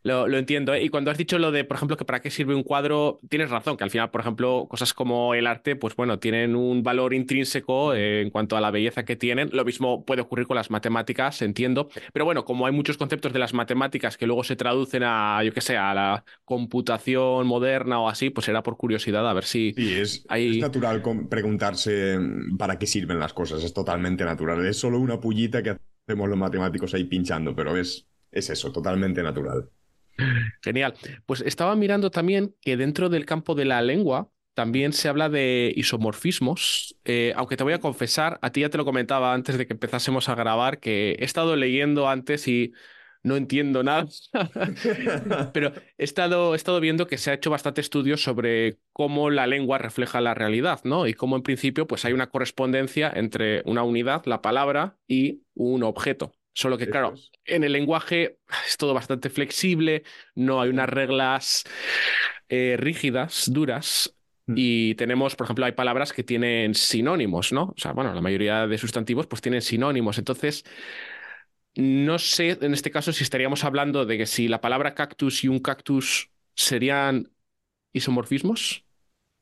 Lo, 0.04 0.28
entiendo. 0.38 0.74
¿eh? 0.74 0.84
Y 0.84 0.90
cuando 0.90 1.12
has 1.12 1.18
dicho 1.18 1.38
lo 1.40 1.52
de, 1.52 1.64
por 1.64 1.76
ejemplo, 1.76 1.98
que 1.98 2.06
para 2.06 2.22
qué 2.22 2.32
sirve 2.32 2.56
un 2.56 2.64
cuadro, 2.64 3.20
tienes 3.30 3.50
razón, 3.50 3.78
que 3.78 3.84
al 3.84 3.90
final, 3.90 4.10
por 4.12 4.22
ejemplo, 4.22 4.68
cosas 4.70 4.94
como 4.94 5.34
el 5.34 5.48
arte, 5.48 5.76
pues 5.76 5.96
bueno, 5.96 6.20
tienen 6.20 6.56
un 6.56 6.84
valor 6.84 7.14
intrínseco 7.14 7.94
eh, 7.94 8.22
en 8.22 8.30
cuanto 8.30 8.58
a 8.58 8.62
la 8.62 8.72
belleza 8.72 9.04
que 9.04 9.16
tienen. 9.16 9.50
Lo 9.52 9.66
mismo 9.66 10.06
puede 10.06 10.22
ocurrir 10.22 10.48
con 10.48 10.56
las 10.56 10.72
matemáticas, 10.72 11.42
entiendo. 11.42 11.90
Pero 12.14 12.26
bueno, 12.26 12.46
como 12.46 12.66
hay 12.66 12.74
muchos 12.74 12.98
conceptos 12.98 13.34
de 13.34 13.40
las 13.40 13.54
matemáticas 13.54 14.18
que 14.18 14.26
luego 14.26 14.44
se 14.44 14.56
traducen 14.56 15.04
a, 15.04 15.44
yo 15.44 15.54
qué 15.54 15.62
sé, 15.62 15.78
a 15.78 15.94
la 15.94 16.24
computación 16.46 17.48
moderna 17.48 18.00
o 18.00 18.10
así, 18.10 18.30
pues 18.30 18.48
era 18.48 18.64
por 18.64 18.78
curiosidad 18.78 19.28
a 19.30 19.34
ver 19.34 19.44
si. 19.44 19.74
Sí, 19.74 19.94
es, 19.94 20.26
es 20.30 20.58
natural 20.58 21.02
preguntarse 21.30 22.18
para 22.58 22.78
qué 22.78 22.88
sirven 22.88 23.20
las 23.20 23.34
cosas, 23.34 23.64
es 23.64 23.74
totalmente 23.74 24.24
natural. 24.24 24.66
Es 24.66 24.78
solo 24.78 25.00
una 25.00 25.20
pullita 25.20 25.62
que 25.62 25.78
hacemos 26.08 26.30
los 26.30 26.38
matemáticos 26.38 26.94
ahí 26.94 27.04
pinchando, 27.04 27.56
pero 27.56 27.78
es, 27.78 28.08
es 28.32 28.50
eso, 28.50 28.72
totalmente 28.72 29.22
natural. 29.22 29.70
Genial. 30.62 30.94
Pues 31.26 31.42
estaba 31.42 31.76
mirando 31.76 32.12
también 32.12 32.56
que 32.62 32.78
dentro 32.78 33.10
del 33.10 33.26
campo 33.26 33.56
de 33.56 33.66
la 33.66 33.82
lengua 33.82 34.30
también 34.54 34.92
se 34.92 35.08
habla 35.08 35.30
de 35.30 35.72
isomorfismos, 35.76 36.98
eh, 37.06 37.34
aunque 37.38 37.56
te 37.56 37.64
voy 37.64 37.74
a 37.74 37.80
confesar, 37.80 38.40
a 38.42 38.52
ti 38.52 38.62
ya 38.62 38.70
te 38.70 38.78
lo 38.78 38.84
comentaba 38.84 39.34
antes 39.34 39.58
de 39.58 39.66
que 39.66 39.74
empezásemos 39.74 40.28
a 40.28 40.36
grabar, 40.36 40.80
que 40.80 41.12
he 41.12 41.24
estado 41.24 41.56
leyendo 41.56 42.10
antes 42.10 42.46
y 42.48 42.74
no 43.24 43.36
entiendo 43.38 43.84
nada, 43.84 44.08
pero 45.54 45.74
he 45.98 46.04
estado, 46.04 46.54
he 46.54 46.58
estado 46.58 46.80
viendo 46.80 47.08
que 47.08 47.18
se 47.18 47.32
ha 47.32 47.34
hecho 47.34 47.50
bastante 47.50 47.82
estudios 47.82 48.22
sobre 48.24 48.80
cómo 48.94 49.30
la 49.30 49.48
lengua 49.48 49.78
refleja 49.78 50.22
la 50.22 50.34
realidad, 50.34 50.82
¿no? 50.84 51.08
Y 51.08 51.14
cómo 51.14 51.36
en 51.36 51.44
principio 51.44 51.88
pues 51.88 52.06
hay 52.06 52.14
una 52.14 52.30
correspondencia 52.30 53.12
entre 53.14 53.62
una 53.66 53.84
unidad, 53.84 54.24
la 54.26 54.42
palabra, 54.42 54.98
y 55.08 55.44
un 55.54 55.84
objeto. 55.84 56.34
Solo 56.60 56.78
que, 56.78 56.90
claro, 56.90 57.14
en 57.46 57.64
el 57.64 57.72
lenguaje 57.72 58.38
es 58.68 58.76
todo 58.76 58.94
bastante 58.94 59.30
flexible, 59.30 60.04
no 60.36 60.60
hay 60.60 60.70
unas 60.70 60.90
reglas 60.90 61.64
eh, 62.50 62.76
rígidas, 62.78 63.50
duras, 63.50 64.14
mm. 64.46 64.56
y 64.58 64.96
tenemos, 64.96 65.38
por 65.38 65.46
ejemplo, 65.46 65.66
hay 65.66 65.72
palabras 65.72 66.12
que 66.12 66.22
tienen 66.22 66.76
sinónimos, 66.76 67.54
¿no? 67.54 67.74
O 67.74 67.76
sea, 67.78 67.94
bueno, 67.94 68.14
la 68.14 68.20
mayoría 68.20 68.68
de 68.68 68.78
sustantivos 68.78 69.26
pues 69.26 69.42
tienen 69.42 69.62
sinónimos. 69.62 70.18
Entonces, 70.18 70.66
no 71.76 72.20
sé 72.20 72.58
en 72.60 72.74
este 72.74 72.92
caso 72.92 73.14
si 73.14 73.24
estaríamos 73.24 73.64
hablando 73.64 74.06
de 74.06 74.18
que 74.18 74.26
si 74.26 74.50
la 74.50 74.60
palabra 74.60 74.96
cactus 74.96 75.46
y 75.46 75.48
un 75.48 75.60
cactus 75.60 76.30
serían 76.56 77.32
isomorfismos. 77.94 78.84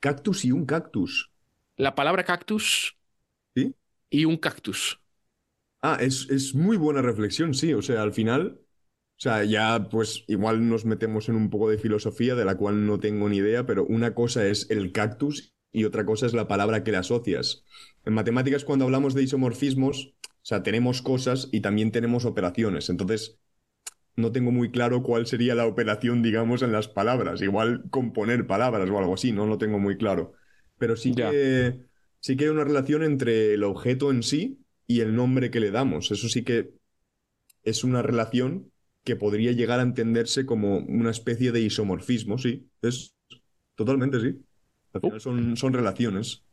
Cactus 0.01 0.45
y 0.45 0.51
un 0.51 0.67
cactus. 0.67 1.31
La 1.77 1.95
palabra 1.95 2.23
cactus 2.25 2.95
¿Sí? 3.55 3.73
y 4.11 4.25
un 4.25 4.37
cactus. 4.37 4.99
Ah, 5.89 5.97
es, 6.01 6.53
muy 6.53 6.75
buena 6.75 7.01
reflexión, 7.01 7.53
sí. 7.53 7.73
O 7.73 7.81
sea, 7.81 8.01
al 8.01 8.11
final, 8.11 8.59
o 8.59 9.19
sea, 9.19 9.45
ya 9.45 9.87
pues 9.89 10.25
igual 10.27 10.67
nos 10.67 10.83
metemos 10.83 11.29
en 11.29 11.35
un 11.37 11.49
poco 11.49 11.69
de 11.69 11.77
filosofía 11.77 12.35
de 12.35 12.43
la 12.43 12.57
cual 12.57 12.85
no 12.85 12.99
tengo 12.99 13.29
ni 13.29 13.37
idea, 13.37 13.65
pero 13.65 13.85
una 13.85 14.13
cosa 14.13 14.45
es 14.45 14.69
el 14.69 14.91
cactus 14.91 15.55
y 15.71 15.85
otra 15.85 16.05
cosa 16.05 16.25
es 16.25 16.33
la 16.33 16.49
palabra 16.49 16.83
que 16.83 16.91
le 16.91 16.97
asocias. 16.97 17.63
En 18.03 18.13
matemáticas, 18.13 18.65
cuando 18.65 18.83
hablamos 18.83 19.13
de 19.13 19.23
isomorfismos, 19.23 20.15
o 20.25 20.39
sea, 20.41 20.61
tenemos 20.61 21.01
cosas 21.01 21.47
y 21.53 21.61
también 21.61 21.93
tenemos 21.93 22.25
operaciones. 22.25 22.89
Entonces, 22.89 23.39
no 24.17 24.33
tengo 24.33 24.51
muy 24.51 24.71
claro 24.71 25.03
cuál 25.03 25.25
sería 25.25 25.55
la 25.55 25.67
operación, 25.67 26.21
digamos, 26.21 26.63
en 26.63 26.73
las 26.73 26.89
palabras. 26.89 27.41
Igual 27.41 27.85
componer 27.91 28.45
palabras 28.45 28.89
o 28.89 28.99
algo 28.99 29.13
así, 29.13 29.31
no 29.31 29.45
lo 29.45 29.57
tengo 29.57 29.79
muy 29.79 29.97
claro. 29.97 30.33
Pero 30.77 30.97
sí 30.97 31.13
que, 31.13 31.79
sí 32.19 32.35
que 32.35 32.43
hay 32.45 32.49
una 32.49 32.65
relación 32.65 33.03
entre 33.03 33.53
el 33.53 33.63
objeto 33.63 34.11
en 34.11 34.21
sí 34.21 34.65
y 34.87 35.01
el 35.01 35.15
nombre 35.15 35.51
que 35.51 35.59
le 35.59 35.71
damos. 35.71 36.09
Eso 36.11 36.29
sí 36.29 36.43
que 36.43 36.71
es 37.63 37.83
una 37.83 38.01
relación 38.01 38.71
que 39.03 39.15
podría 39.15 39.51
llegar 39.51 39.79
a 39.79 39.83
entenderse 39.83 40.45
como 40.45 40.79
una 40.79 41.11
especie 41.11 41.51
de 41.51 41.61
isomorfismo, 41.61 42.37
sí. 42.37 42.67
Es 42.81 43.13
totalmente 43.75 44.19
sí. 44.19 44.35
Al 44.93 45.01
final 45.01 45.21
son, 45.21 45.57
son 45.57 45.73
relaciones. 45.73 46.43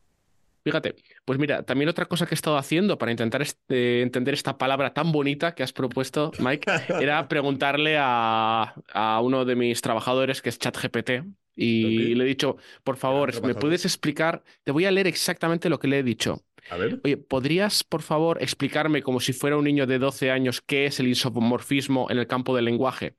Fíjate, 0.64 0.96
pues 1.24 1.38
mira, 1.38 1.62
también 1.62 1.90
otra 1.90 2.06
cosa 2.06 2.26
que 2.26 2.34
he 2.34 2.36
estado 2.36 2.56
haciendo 2.56 2.96
para 2.96 3.12
intentar 3.12 3.42
este, 3.42 4.00
entender 4.02 4.32
esta 4.32 4.56
palabra 4.56 4.94
tan 4.94 5.12
bonita 5.12 5.54
que 5.54 5.62
has 5.62 5.72
propuesto, 5.72 6.32
Mike, 6.38 6.70
era 7.00 7.28
preguntarle 7.28 7.96
a, 7.98 8.74
a, 8.92 9.20
uno 9.20 9.44
de 9.44 9.56
mis 9.56 9.82
trabajadores, 9.82 10.40
que 10.40 10.48
es 10.48 10.58
ChatGPT, 10.58 11.10
y 11.56 12.14
le 12.14 12.24
he 12.24 12.26
dicho, 12.26 12.56
por 12.82 12.96
favor, 12.96 13.30
¿me 13.44 13.54
puedes 13.54 13.84
explicar? 13.84 14.42
Te 14.64 14.72
voy 14.72 14.86
a 14.86 14.90
leer 14.90 15.06
exactamente 15.06 15.68
lo 15.68 15.78
que 15.78 15.88
le 15.88 15.98
he 15.98 16.02
dicho. 16.02 16.42
A 16.70 16.76
ver. 16.76 17.00
Oye, 17.04 17.16
¿podrías, 17.16 17.84
por 17.84 18.02
favor, 18.02 18.42
explicarme 18.42 19.02
como 19.02 19.20
si 19.20 19.32
fuera 19.32 19.56
un 19.56 19.64
niño 19.64 19.86
de 19.86 19.98
12 19.98 20.30
años 20.30 20.60
qué 20.60 20.86
es 20.86 21.00
el 21.00 21.08
isomorfismo 21.08 22.10
en 22.10 22.18
el 22.18 22.26
campo 22.26 22.54
del 22.56 22.64
lenguaje? 22.64 23.16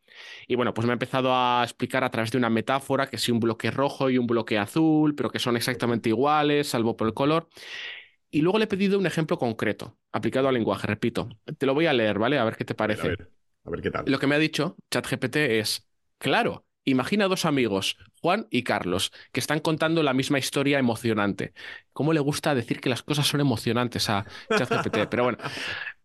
Y 0.47 0.55
bueno, 0.55 0.73
pues 0.73 0.85
me 0.85 0.91
ha 0.91 0.93
empezado 0.93 1.33
a 1.33 1.61
explicar 1.63 2.03
a 2.03 2.09
través 2.09 2.31
de 2.31 2.37
una 2.37 2.49
metáfora 2.49 3.07
que 3.07 3.17
si 3.17 3.31
un 3.31 3.39
bloque 3.39 3.71
rojo 3.71 4.09
y 4.09 4.17
un 4.17 4.27
bloque 4.27 4.57
azul, 4.57 5.15
pero 5.15 5.29
que 5.29 5.39
son 5.39 5.57
exactamente 5.57 6.09
iguales, 6.09 6.67
salvo 6.67 6.97
por 6.97 7.07
el 7.07 7.13
color. 7.13 7.47
Y 8.31 8.41
luego 8.41 8.57
le 8.57 8.65
he 8.65 8.67
pedido 8.67 8.99
un 8.99 9.05
ejemplo 9.05 9.37
concreto, 9.37 9.97
aplicado 10.11 10.47
al 10.47 10.55
lenguaje, 10.55 10.87
repito. 10.87 11.29
Te 11.57 11.65
lo 11.65 11.73
voy 11.73 11.85
a 11.85 11.93
leer, 11.93 12.19
¿vale? 12.19 12.39
A 12.39 12.43
ver 12.43 12.55
qué 12.57 12.65
te 12.65 12.75
parece. 12.75 13.07
A 13.07 13.09
ver, 13.09 13.31
a 13.63 13.69
ver 13.69 13.81
qué 13.81 13.91
tal. 13.91 14.05
Lo 14.07 14.19
que 14.19 14.27
me 14.27 14.35
ha 14.35 14.39
dicho 14.39 14.75
ChatGPT 14.89 15.35
es, 15.35 15.87
claro, 16.17 16.65
Imagina 16.87 17.27
dos 17.27 17.45
amigos, 17.45 17.97
Juan 18.25 18.47
y 18.49 18.63
Carlos, 18.63 19.11
que 19.31 19.39
están 19.39 19.59
contando 19.59 20.01
la 20.01 20.15
misma 20.15 20.39
historia 20.39 20.79
emocionante. 20.79 21.53
¿Cómo 21.93 22.11
le 22.11 22.19
gusta 22.19 22.55
decir 22.55 22.81
que 22.81 22.89
las 22.89 23.03
cosas 23.03 23.27
son 23.27 23.39
emocionantes 23.39 24.09
a 24.09 24.25
ChatGPT? 24.49 25.07
Pero 25.11 25.25
bueno, 25.25 25.37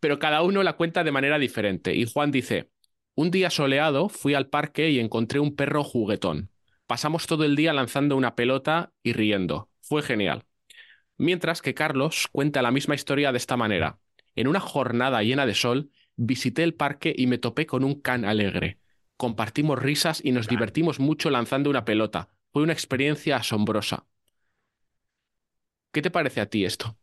pero 0.00 0.18
cada 0.18 0.42
uno 0.42 0.62
la 0.62 0.74
cuenta 0.74 1.02
de 1.02 1.12
manera 1.12 1.38
diferente. 1.38 1.94
Y 1.94 2.04
Juan 2.04 2.30
dice, 2.30 2.68
un 3.14 3.30
día 3.30 3.48
soleado 3.48 4.10
fui 4.10 4.34
al 4.34 4.48
parque 4.48 4.90
y 4.90 5.00
encontré 5.00 5.40
un 5.40 5.56
perro 5.56 5.82
juguetón. 5.82 6.50
Pasamos 6.86 7.26
todo 7.26 7.44
el 7.44 7.56
día 7.56 7.72
lanzando 7.72 8.18
una 8.18 8.34
pelota 8.34 8.92
y 9.02 9.14
riendo. 9.14 9.70
Fue 9.80 10.02
genial. 10.02 10.44
Mientras 11.16 11.62
que 11.62 11.72
Carlos 11.72 12.28
cuenta 12.30 12.60
la 12.60 12.70
misma 12.70 12.96
historia 12.96 13.32
de 13.32 13.38
esta 13.38 13.56
manera. 13.56 13.98
En 14.36 14.46
una 14.46 14.60
jornada 14.60 15.22
llena 15.22 15.46
de 15.46 15.54
sol, 15.54 15.90
visité 16.16 16.64
el 16.64 16.74
parque 16.74 17.14
y 17.16 17.26
me 17.26 17.38
topé 17.38 17.64
con 17.64 17.82
un 17.82 17.98
can 17.98 18.26
alegre 18.26 18.78
compartimos 19.20 19.78
risas 19.78 20.22
y 20.24 20.32
nos 20.32 20.48
divertimos 20.48 20.98
mucho 20.98 21.28
lanzando 21.28 21.68
una 21.68 21.84
pelota. 21.84 22.30
Fue 22.54 22.62
una 22.62 22.72
experiencia 22.72 23.36
asombrosa. 23.36 24.06
¿Qué 25.92 26.00
te 26.00 26.10
parece 26.10 26.40
a 26.40 26.46
ti 26.46 26.64
esto? 26.64 26.96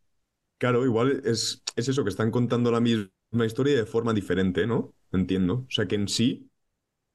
Claro, 0.58 0.84
igual 0.84 1.22
es, 1.24 1.62
es 1.76 1.88
eso, 1.88 2.02
que 2.02 2.10
están 2.10 2.32
contando 2.32 2.72
la 2.72 2.80
misma 2.80 3.46
historia 3.46 3.76
de 3.76 3.86
forma 3.86 4.12
diferente, 4.12 4.66
¿no? 4.66 4.92
Entiendo. 5.12 5.64
O 5.68 5.70
sea 5.70 5.86
que 5.86 5.94
en 5.94 6.08
sí 6.08 6.50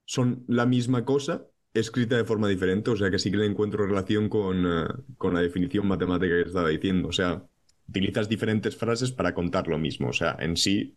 son 0.06 0.46
la 0.48 0.66
misma 0.66 1.04
cosa 1.04 1.48
escrita 1.74 2.16
de 2.16 2.24
forma 2.24 2.48
diferente, 2.48 2.90
o 2.90 2.96
sea 2.96 3.12
que 3.12 3.20
sí 3.20 3.30
que 3.30 3.36
le 3.36 3.46
encuentro 3.46 3.86
relación 3.86 4.30
con, 4.30 4.66
eh, 4.66 4.88
con 5.18 5.34
la 5.34 5.42
definición 5.42 5.86
matemática 5.86 6.34
que 6.34 6.48
estaba 6.48 6.70
diciendo. 6.70 7.10
O 7.10 7.12
sea, 7.12 7.46
utilizas 7.90 8.30
diferentes 8.30 8.78
frases 8.78 9.12
para 9.12 9.34
contar 9.34 9.68
lo 9.68 9.78
mismo. 9.78 10.08
O 10.08 10.14
sea, 10.14 10.38
en 10.40 10.56
sí 10.56 10.96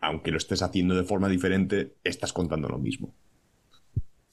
aunque 0.00 0.30
lo 0.30 0.38
estés 0.38 0.62
haciendo 0.62 0.94
de 0.94 1.04
forma 1.04 1.28
diferente, 1.28 1.94
estás 2.02 2.32
contando 2.32 2.68
lo 2.68 2.78
mismo. 2.78 3.14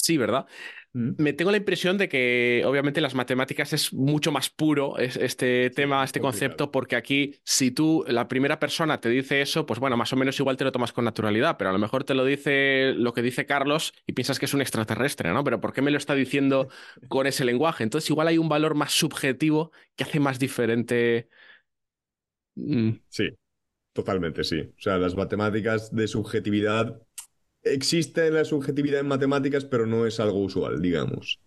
Sí, 0.07 0.15
¿verdad? 0.15 0.45
Mm. 0.93 1.11
Me 1.17 1.33
tengo 1.33 1.51
la 1.51 1.57
impresión 1.57 1.97
de 1.97 2.07
que 2.07 2.63
obviamente 2.65 3.01
las 3.01 3.13
matemáticas 3.13 3.73
es 3.73 3.91
mucho 3.93 4.31
más 4.31 4.49
puro 4.49 4.97
este 4.97 5.69
tema, 5.71 6.03
este 6.03 6.21
concepto, 6.21 6.71
porque 6.71 6.95
aquí 6.95 7.35
si 7.43 7.71
tú, 7.71 8.05
la 8.07 8.29
primera 8.29 8.57
persona 8.57 9.01
te 9.01 9.09
dice 9.09 9.41
eso, 9.41 9.65
pues 9.65 9.81
bueno, 9.81 9.97
más 9.97 10.13
o 10.13 10.15
menos 10.15 10.39
igual 10.39 10.55
te 10.55 10.63
lo 10.63 10.71
tomas 10.71 10.93
con 10.93 11.03
naturalidad, 11.03 11.57
pero 11.57 11.71
a 11.71 11.73
lo 11.73 11.79
mejor 11.79 12.05
te 12.05 12.13
lo 12.13 12.23
dice 12.23 12.93
lo 12.93 13.13
que 13.13 13.21
dice 13.21 13.45
Carlos 13.45 13.93
y 14.05 14.13
piensas 14.13 14.39
que 14.39 14.45
es 14.45 14.53
un 14.53 14.61
extraterrestre, 14.61 15.33
¿no? 15.33 15.43
Pero 15.43 15.59
¿por 15.59 15.73
qué 15.73 15.81
me 15.81 15.91
lo 15.91 15.97
está 15.97 16.15
diciendo 16.15 16.69
con 17.09 17.27
ese 17.27 17.43
lenguaje? 17.43 17.83
Entonces 17.83 18.09
igual 18.09 18.29
hay 18.29 18.37
un 18.37 18.47
valor 18.47 18.75
más 18.75 18.93
subjetivo 18.93 19.71
que 19.97 20.05
hace 20.05 20.21
más 20.21 20.39
diferente. 20.39 21.27
Mm. 22.55 22.91
Sí, 23.09 23.29
Totalmente, 23.97 24.43
sí. 24.43 24.59
O 24.59 24.79
sea, 24.79 24.99
las 24.99 25.15
matemáticas 25.15 25.89
de 25.91 26.07
subjetividad. 26.07 27.01
Existe 27.63 28.29
la 28.29 28.45
subjetividad 28.45 28.99
en 28.99 29.07
matemáticas, 29.07 29.65
pero 29.65 29.87
no 29.87 30.05
es 30.05 30.19
algo 30.19 30.37
usual, 30.37 30.79
digamos. 30.83 31.39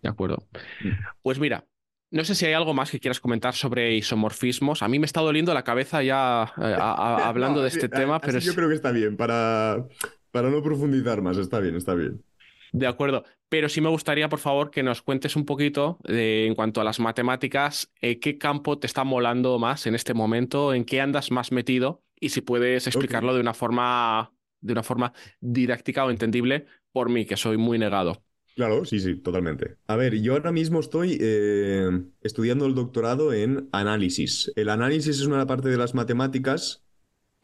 De 0.00 0.08
acuerdo. 0.08 0.46
Mm. 0.80 0.90
Pues 1.22 1.40
mira, 1.40 1.66
no 2.12 2.22
sé 2.22 2.36
si 2.36 2.46
hay 2.46 2.52
algo 2.52 2.72
más 2.72 2.92
que 2.92 3.00
quieras 3.00 3.18
comentar 3.18 3.52
sobre 3.52 3.96
isomorfismos. 3.96 4.84
A 4.84 4.86
mí 4.86 5.00
me 5.00 5.06
está 5.06 5.22
doliendo 5.22 5.52
la 5.52 5.64
cabeza 5.64 6.04
ya 6.04 6.52
eh, 6.56 6.76
hablando 6.78 7.62
de 7.62 7.68
este 7.68 7.88
tema, 7.88 8.20
pero 8.20 8.38
yo 8.38 8.54
creo 8.54 8.68
que 8.68 8.76
está 8.76 8.92
bien 8.92 9.16
para, 9.16 9.88
para 10.30 10.50
no 10.50 10.62
profundizar 10.62 11.20
más. 11.20 11.36
Está 11.36 11.58
bien, 11.58 11.74
está 11.74 11.94
bien. 11.94 12.22
De 12.70 12.86
acuerdo, 12.86 13.24
pero 13.54 13.68
sí 13.68 13.80
me 13.80 13.88
gustaría, 13.88 14.28
por 14.28 14.40
favor, 14.40 14.72
que 14.72 14.82
nos 14.82 15.00
cuentes 15.00 15.36
un 15.36 15.44
poquito 15.44 16.00
en 16.08 16.56
cuanto 16.56 16.80
a 16.80 16.84
las 16.84 16.98
matemáticas, 16.98 17.88
eh, 18.00 18.18
qué 18.18 18.36
campo 18.36 18.80
te 18.80 18.88
está 18.88 19.04
molando 19.04 19.60
más 19.60 19.86
en 19.86 19.94
este 19.94 20.12
momento, 20.12 20.74
en 20.74 20.84
qué 20.84 21.00
andas 21.00 21.30
más 21.30 21.52
metido 21.52 22.02
y 22.18 22.30
si 22.30 22.40
puedes 22.40 22.88
explicarlo 22.88 23.32
de 23.32 23.40
una 23.40 23.54
forma 23.54 24.32
de 24.60 24.72
una 24.72 24.82
forma 24.82 25.12
didáctica 25.40 26.04
o 26.04 26.10
entendible 26.10 26.66
por 26.90 27.10
mí, 27.10 27.26
que 27.26 27.36
soy 27.36 27.56
muy 27.56 27.78
negado. 27.78 28.24
Claro, 28.56 28.84
sí, 28.84 28.98
sí, 28.98 29.14
totalmente. 29.14 29.76
A 29.86 29.94
ver, 29.94 30.20
yo 30.20 30.32
ahora 30.32 30.50
mismo 30.50 30.80
estoy 30.80 31.16
eh, 31.20 31.90
estudiando 32.22 32.66
el 32.66 32.74
doctorado 32.74 33.32
en 33.32 33.68
análisis. 33.70 34.50
El 34.56 34.68
análisis 34.68 35.20
es 35.20 35.26
una 35.26 35.46
parte 35.46 35.68
de 35.68 35.76
las 35.76 35.94
matemáticas 35.94 36.83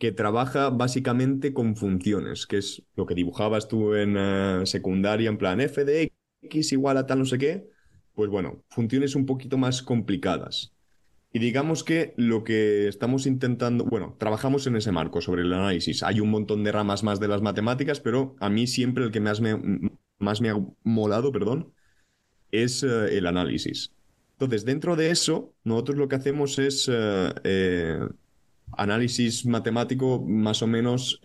que 0.01 0.13
trabaja 0.13 0.71
básicamente 0.71 1.53
con 1.53 1.77
funciones, 1.77 2.47
que 2.47 2.57
es 2.57 2.83
lo 2.97 3.05
que 3.05 3.15
dibujabas 3.15 3.69
tú 3.69 3.95
en 3.95 4.17
eh, 4.17 4.63
secundaria, 4.65 5.29
en 5.29 5.37
plan 5.37 5.61
f 5.61 5.85
de 5.85 6.11
x 6.41 6.73
igual 6.73 6.97
a 6.97 7.07
tal 7.07 7.19
no 7.19 7.27
sé 7.27 7.37
qué. 7.37 7.69
Pues 8.15 8.31
bueno, 8.31 8.65
funciones 8.71 9.15
un 9.15 9.27
poquito 9.27 9.59
más 9.59 9.83
complicadas. 9.83 10.73
Y 11.35 11.39
digamos 11.39 11.85
que 11.85 12.15
lo 12.17 12.45
que 12.45 12.89
estamos 12.89 13.27
intentando, 13.27 13.85
bueno, 13.85 14.17
trabajamos 14.19 14.67
en 14.67 14.77
ese 14.77 14.91
marco 14.91 15.21
sobre 15.21 15.43
el 15.43 15.53
análisis. 15.53 16.03
Hay 16.03 16.21
un 16.21 16.31
montón 16.31 16.65
de 16.65 16.73
ramas 16.73 17.05
más 17.05 17.21
de 17.21 17.29
las 17.29 17.43
matemáticas, 17.43 18.01
pero 18.01 18.37
a 18.41 18.49
mí 18.49 18.67
siempre 18.67 19.05
el 19.05 19.11
que 19.11 19.21
más 19.21 19.43
me, 19.43 19.61
más 20.19 20.41
me 20.41 20.49
ha 20.49 20.57
molado, 20.83 21.31
perdón, 21.31 21.75
es 22.51 22.83
eh, 22.83 23.19
el 23.19 23.27
análisis. 23.27 23.93
Entonces, 24.33 24.65
dentro 24.65 24.97
de 24.97 25.11
eso, 25.11 25.53
nosotros 25.63 25.99
lo 25.99 26.09
que 26.09 26.17
hacemos 26.17 26.59
es 26.59 26.91
eh, 26.91 28.01
análisis 28.77 29.47
matemático 29.47 30.25
más 30.27 30.63
o 30.63 30.67
menos 30.67 31.21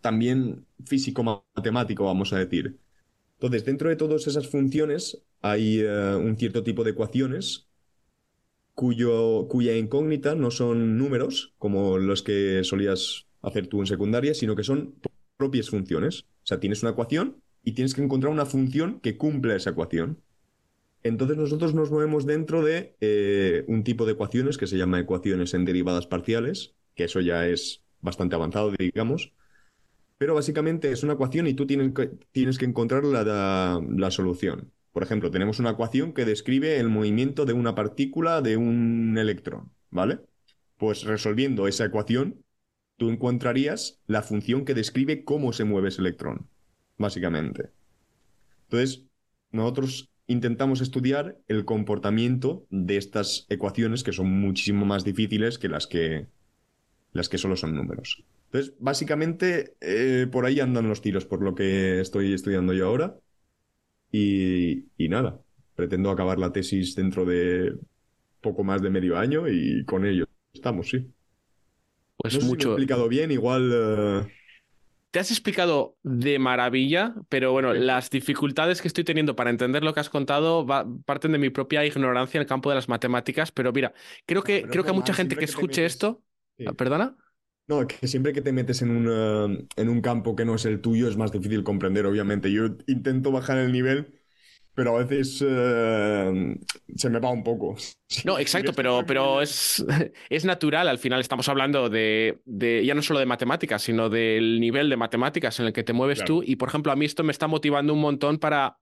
también 0.00 0.64
físico-matemático, 0.84 2.04
vamos 2.04 2.32
a 2.32 2.38
decir. 2.38 2.78
Entonces, 3.34 3.64
dentro 3.64 3.88
de 3.88 3.96
todas 3.96 4.26
esas 4.26 4.48
funciones 4.48 5.22
hay 5.42 5.82
un 5.82 6.36
cierto 6.38 6.62
tipo 6.62 6.84
de 6.84 6.90
ecuaciones 6.90 7.66
cuyo, 8.74 9.46
cuya 9.48 9.76
incógnita 9.76 10.34
no 10.34 10.50
son 10.50 10.96
números, 10.96 11.54
como 11.58 11.98
los 11.98 12.22
que 12.22 12.64
solías 12.64 13.26
hacer 13.42 13.66
tú 13.66 13.80
en 13.80 13.86
secundaria, 13.86 14.34
sino 14.34 14.56
que 14.56 14.64
son 14.64 14.94
propias 15.36 15.70
funciones. 15.70 16.22
O 16.22 16.46
sea, 16.46 16.60
tienes 16.60 16.82
una 16.82 16.92
ecuación 16.92 17.36
y 17.62 17.72
tienes 17.72 17.94
que 17.94 18.02
encontrar 18.02 18.32
una 18.32 18.46
función 18.46 19.00
que 19.00 19.16
cumpla 19.18 19.56
esa 19.56 19.70
ecuación. 19.70 20.18
Entonces 21.02 21.36
nosotros 21.36 21.74
nos 21.74 21.90
movemos 21.90 22.26
dentro 22.26 22.62
de 22.62 22.94
eh, 23.00 23.64
un 23.68 23.84
tipo 23.84 24.04
de 24.04 24.12
ecuaciones 24.12 24.58
que 24.58 24.66
se 24.66 24.76
llama 24.76 25.00
ecuaciones 25.00 25.54
en 25.54 25.64
derivadas 25.64 26.06
parciales, 26.06 26.74
que 26.94 27.04
eso 27.04 27.20
ya 27.20 27.46
es 27.46 27.82
bastante 28.00 28.34
avanzado, 28.34 28.72
digamos. 28.78 29.32
Pero 30.18 30.34
básicamente 30.34 30.92
es 30.92 31.02
una 31.02 31.14
ecuación 31.14 31.46
y 31.46 31.54
tú 31.54 31.66
tienes 31.66 31.94
que, 31.94 32.10
tienes 32.32 32.58
que 32.58 32.66
encontrar 32.66 33.04
la, 33.04 33.80
la 33.88 34.10
solución. 34.10 34.70
Por 34.92 35.02
ejemplo, 35.02 35.30
tenemos 35.30 35.58
una 35.58 35.70
ecuación 35.70 36.12
que 36.12 36.24
describe 36.24 36.78
el 36.78 36.88
movimiento 36.88 37.46
de 37.46 37.54
una 37.54 37.74
partícula 37.74 38.42
de 38.42 38.56
un 38.56 39.16
electrón, 39.16 39.72
¿vale? 39.90 40.18
Pues 40.76 41.04
resolviendo 41.04 41.68
esa 41.68 41.86
ecuación, 41.86 42.44
tú 42.96 43.08
encontrarías 43.08 44.00
la 44.06 44.22
función 44.22 44.64
que 44.64 44.74
describe 44.74 45.24
cómo 45.24 45.52
se 45.52 45.64
mueve 45.64 45.88
ese 45.88 46.02
electrón 46.02 46.48
básicamente. 47.00 47.70
Entonces, 48.64 49.04
nosotros 49.50 50.09
intentamos 50.30 50.80
estudiar 50.80 51.38
el 51.48 51.64
comportamiento 51.64 52.66
de 52.70 52.96
estas 52.96 53.46
ecuaciones 53.48 54.04
que 54.04 54.12
son 54.12 54.30
muchísimo 54.30 54.86
más 54.86 55.04
difíciles 55.04 55.58
que 55.58 55.68
las 55.68 55.86
que, 55.86 56.26
las 57.12 57.28
que 57.28 57.38
solo 57.38 57.56
son 57.56 57.74
números. 57.74 58.24
Entonces, 58.46 58.74
básicamente, 58.80 59.74
eh, 59.80 60.26
por 60.30 60.46
ahí 60.46 60.60
andan 60.60 60.88
los 60.88 61.02
tiros, 61.02 61.24
por 61.26 61.42
lo 61.42 61.54
que 61.54 62.00
estoy 62.00 62.32
estudiando 62.32 62.72
yo 62.72 62.86
ahora. 62.86 63.16
Y, 64.12 64.86
y 64.98 65.08
nada, 65.08 65.40
pretendo 65.76 66.10
acabar 66.10 66.38
la 66.38 66.52
tesis 66.52 66.96
dentro 66.96 67.24
de 67.24 67.74
poco 68.40 68.64
más 68.64 68.82
de 68.82 68.90
medio 68.90 69.18
año 69.18 69.48
y 69.48 69.84
con 69.84 70.06
ello 70.06 70.26
estamos, 70.52 70.90
sí. 70.90 71.06
Pues 72.16 72.34
no 72.34 72.40
sé 72.40 72.46
mucho. 72.46 72.50
Si 72.50 72.56
me 72.56 72.62
he 72.62 72.84
explicado 72.84 73.08
bien, 73.08 73.30
igual. 73.30 73.70
eh, 73.72 74.32
Te 75.10 75.18
has 75.18 75.30
explicado 75.32 75.96
de 76.04 76.38
maravilla, 76.38 77.14
pero 77.28 77.50
bueno, 77.50 77.74
las 77.74 78.10
dificultades 78.10 78.80
que 78.80 78.86
estoy 78.86 79.02
teniendo 79.02 79.34
para 79.34 79.50
entender 79.50 79.82
lo 79.82 79.92
que 79.92 79.98
has 80.00 80.08
contado 80.08 80.64
va- 80.64 80.86
parten 81.04 81.32
de 81.32 81.38
mi 81.38 81.50
propia 81.50 81.84
ignorancia 81.84 82.38
en 82.38 82.42
el 82.42 82.46
campo 82.48 82.68
de 82.70 82.76
las 82.76 82.88
matemáticas, 82.88 83.50
pero 83.50 83.72
mira, 83.72 83.92
creo 84.24 84.44
que, 84.44 84.68
pero 84.68 84.70
creo 84.70 84.84
que 84.84 84.90
a 84.92 84.94
mucha 84.94 85.12
gente 85.12 85.36
que 85.36 85.44
escuche 85.46 85.84
metes- 85.84 85.86
esto, 85.86 86.22
sí. 86.56 86.64
Ah, 86.64 86.74
¿perdona? 86.74 87.16
No, 87.68 87.86
que 87.86 88.08
siempre 88.08 88.32
que 88.32 88.42
te 88.42 88.52
metes 88.52 88.82
en 88.82 88.90
un, 88.90 89.08
eh, 89.10 89.68
en 89.76 89.88
un 89.88 90.00
campo 90.02 90.34
que 90.34 90.44
no 90.44 90.56
es 90.56 90.64
el 90.64 90.80
tuyo 90.80 91.08
es 91.08 91.16
más 91.16 91.30
difícil 91.32 91.62
comprender, 91.62 92.04
obviamente. 92.06 92.50
Yo 92.52 92.66
intento 92.88 93.30
bajar 93.32 93.58
el 93.58 93.70
nivel, 93.72 94.19
pero 94.80 94.96
a 94.96 95.04
veces 95.04 95.44
eh, 95.46 96.56
se 96.96 97.10
me 97.10 97.18
va 97.20 97.30
un 97.30 97.42
poco. 97.44 97.76
No, 98.24 98.38
exacto, 98.38 98.72
pero, 98.72 99.04
pero 99.06 99.40
es, 99.42 99.84
es 100.30 100.44
natural. 100.46 100.88
Al 100.88 100.98
final 100.98 101.20
estamos 101.20 101.48
hablando 101.48 101.88
de, 101.90 102.40
de 102.46 102.84
ya 102.84 102.94
no 102.94 103.02
solo 103.02 103.20
de 103.20 103.26
matemáticas, 103.26 103.82
sino 103.82 104.08
del 104.08 104.58
nivel 104.58 104.88
de 104.88 104.96
matemáticas 104.96 105.60
en 105.60 105.66
el 105.66 105.72
que 105.72 105.84
te 105.84 105.92
mueves 105.92 106.18
Claro. 106.18 106.26
tú. 106.38 106.42
Y, 106.44 106.56
por 106.56 106.68
ejemplo, 106.70 106.90
a 106.92 106.96
mí 106.96 107.04
esto 107.04 107.22
me 107.22 107.30
está 107.32 107.46
motivando 107.46 107.92
un 107.92 108.00
montón 108.00 108.38
para, 108.38 108.78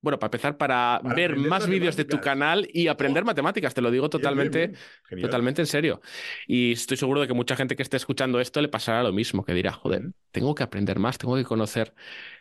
bueno, 0.00 0.18
para 0.18 0.28
empezar, 0.28 0.56
para, 0.56 1.00
Para 1.02 1.14
ver 1.14 1.36
más 1.36 1.66
vídeos 1.68 1.96
de 1.96 2.04
tu 2.06 2.20
canal 2.20 2.68
y 2.72 2.88
aprender 2.88 3.24
Oh. 3.24 3.26
matemáticas. 3.26 3.74
Te 3.74 3.82
lo 3.82 3.90
digo 3.90 4.08
Bien, 4.08 4.10
bien, 4.10 4.22
totalmente, 4.22 4.58
bien. 4.68 4.80
Genial. 5.04 5.28
totalmente 5.28 5.62
en 5.62 5.66
serio. 5.66 6.00
Y 6.46 6.72
estoy 6.72 6.96
seguro 6.96 7.20
de 7.20 7.26
que 7.28 7.34
mucha 7.34 7.56
gente 7.56 7.76
que 7.76 7.82
esté 7.82 7.98
escuchando 7.98 8.40
esto 8.40 8.60
le 8.62 8.68
pasará 8.68 9.02
lo 9.02 9.12
mismo, 9.12 9.44
que 9.44 9.54
dirá, 9.54 9.72
joder, 9.72 10.12
tengo 10.30 10.54
que 10.54 10.62
aprender 10.62 10.98
más, 10.98 11.18
tengo 11.18 11.36
que 11.36 11.44
conocer 11.44 11.94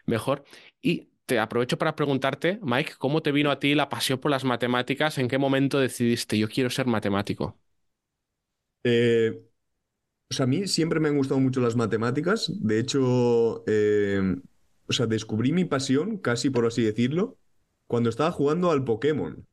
mejor. 0.06 0.44
Y 0.82 1.11
te 1.26 1.40
aprovecho 1.40 1.78
para 1.78 1.96
preguntarte, 1.96 2.60
Mike, 2.62 2.94
¿cómo 2.98 3.22
te 3.22 3.32
vino 3.32 3.52
a 3.52 3.60
ti 3.60 3.76
la 3.76 3.90
pasión 3.90 4.20
por 4.20 4.32
las 4.32 4.44
matemáticas? 4.44 5.18
¿En 5.18 5.28
qué 5.28 5.38
momento 5.38 5.80
decidiste, 5.80 6.38
yo 6.38 6.50
quiero 6.50 6.70
ser 6.70 6.88
matemático? 6.88 7.58
Eh, 8.84 9.44
o 10.32 10.34
sea, 10.34 10.46
a 10.46 10.48
mí 10.48 10.68
siempre 10.68 11.00
me 11.00 11.10
han 11.10 11.18
gustado 11.18 11.40
mucho 11.40 11.62
las 11.62 11.76
matemáticas. 11.76 12.52
De 12.62 12.80
hecho, 12.80 13.64
eh, 13.68 14.38
o 14.88 14.94
sea, 14.94 15.08
descubrí 15.08 15.52
mi 15.54 15.66
pasión, 15.66 16.18
casi 16.20 16.50
por 16.50 16.66
así 16.68 16.84
decirlo, 16.84 17.40
cuando 17.88 18.10
estaba 18.12 18.32
jugando 18.32 18.72
al 18.72 18.86
Pokémon. 18.86 19.48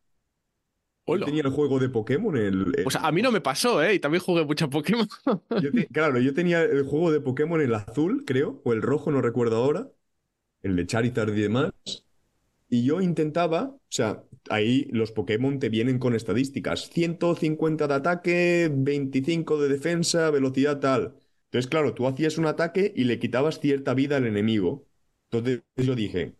Yo 1.06 1.22
tenía 1.24 1.42
el 1.42 1.50
juego 1.50 1.78
de 1.80 1.88
Pokémon, 1.88 2.36
el, 2.36 2.72
el- 2.78 2.86
O 2.86 2.90
sea, 2.90 3.02
a 3.02 3.12
mí 3.12 3.22
no 3.22 3.30
me 3.32 3.40
pasó, 3.40 3.82
¿eh? 3.82 3.94
Y 3.94 4.00
también 4.00 4.22
jugué 4.22 4.44
mucho 4.44 4.70
Pokémon. 4.70 5.08
Yo 5.56 5.72
te- 5.74 5.88
claro, 5.88 6.18
yo 6.20 6.32
tenía 6.34 6.62
el 6.62 6.84
juego 6.84 7.10
de 7.10 7.20
Pokémon 7.20 7.60
el 7.60 7.74
azul, 7.74 8.24
creo, 8.26 8.60
o 8.64 8.72
el 8.72 8.80
rojo, 8.82 9.10
no 9.10 9.20
recuerdo 9.22 9.56
ahora, 9.56 9.90
el 10.62 10.76
de 10.76 10.86
Charizard 10.86 11.36
y 11.36 11.42
demás. 11.42 11.72
Y 12.70 12.84
yo 12.84 13.00
intentaba, 13.00 13.62
o 13.64 13.80
sea, 13.88 14.24
ahí 14.50 14.88
los 14.92 15.12
Pokémon 15.12 15.58
te 15.58 15.68
vienen 15.70 15.98
con 15.98 16.14
estadísticas, 16.14 16.90
150 16.90 17.88
de 17.88 17.94
ataque, 17.94 18.70
25 18.72 19.60
de 19.60 19.68
defensa, 19.68 20.30
velocidad 20.30 20.80
tal. 20.80 21.14
Entonces, 21.46 21.70
claro, 21.70 21.94
tú 21.94 22.06
hacías 22.06 22.36
un 22.36 22.46
ataque 22.46 22.92
y 22.94 23.04
le 23.04 23.18
quitabas 23.18 23.60
cierta 23.60 23.94
vida 23.94 24.16
al 24.18 24.26
enemigo. 24.26 24.86
Entonces 25.30 25.62
yo 25.76 25.94
dije, 25.94 26.34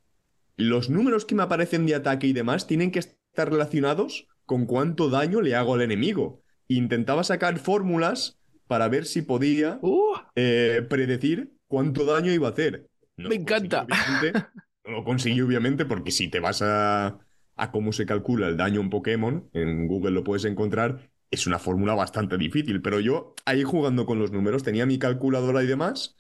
los 0.56 0.90
números 0.90 1.24
que 1.24 1.34
me 1.34 1.42
aparecen 1.44 1.86
de 1.86 1.94
ataque 1.94 2.26
y 2.26 2.32
demás 2.32 2.66
tienen 2.66 2.90
que 2.90 2.98
estar 2.98 3.50
relacionados 3.50 4.28
con 4.44 4.66
cuánto 4.66 5.08
daño 5.08 5.40
le 5.40 5.54
hago 5.54 5.74
al 5.74 5.82
enemigo. 5.82 6.42
Intentaba 6.68 7.24
sacar 7.24 7.58
fórmulas 7.58 8.38
para 8.66 8.88
ver 8.88 9.06
si 9.06 9.22
podía 9.22 9.78
Uh, 9.82 10.14
eh, 10.34 10.84
predecir 10.88 11.54
cuánto 11.68 12.04
daño 12.04 12.32
iba 12.32 12.48
a 12.48 12.50
hacer. 12.50 12.87
No 13.18 13.28
Me 13.30 13.36
encanta. 13.36 13.86
No 14.84 14.92
lo 14.92 15.04
conseguí, 15.04 15.40
obviamente, 15.42 15.84
porque 15.84 16.10
si 16.10 16.28
te 16.28 16.40
vas 16.40 16.62
a, 16.62 17.18
a 17.56 17.70
cómo 17.72 17.92
se 17.92 18.06
calcula 18.06 18.48
el 18.48 18.56
daño 18.56 18.80
en 18.80 18.90
Pokémon, 18.90 19.50
en 19.52 19.86
Google 19.86 20.12
lo 20.12 20.24
puedes 20.24 20.44
encontrar, 20.46 21.10
es 21.30 21.46
una 21.46 21.58
fórmula 21.58 21.94
bastante 21.94 22.38
difícil. 22.38 22.80
Pero 22.82 23.00
yo, 23.00 23.34
ahí 23.44 23.62
jugando 23.64 24.06
con 24.06 24.18
los 24.18 24.32
números, 24.32 24.62
tenía 24.62 24.86
mi 24.86 24.98
calculadora 24.98 25.62
y 25.62 25.66
demás, 25.66 26.16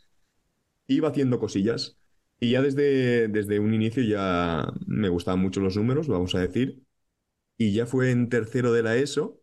iba 0.88 1.08
haciendo 1.10 1.38
cosillas. 1.40 1.98
Y 2.40 2.52
ya 2.52 2.62
desde, 2.62 3.28
desde 3.28 3.60
un 3.60 3.74
inicio 3.74 4.02
ya 4.04 4.66
me 4.86 5.08
gustaban 5.10 5.40
mucho 5.40 5.60
los 5.60 5.76
números, 5.76 6.08
vamos 6.08 6.34
a 6.34 6.40
decir. 6.40 6.82
Y 7.58 7.72
ya 7.74 7.86
fue 7.86 8.10
en 8.12 8.28
tercero 8.28 8.72
de 8.72 8.82
la 8.82 8.96
ESO, 8.96 9.40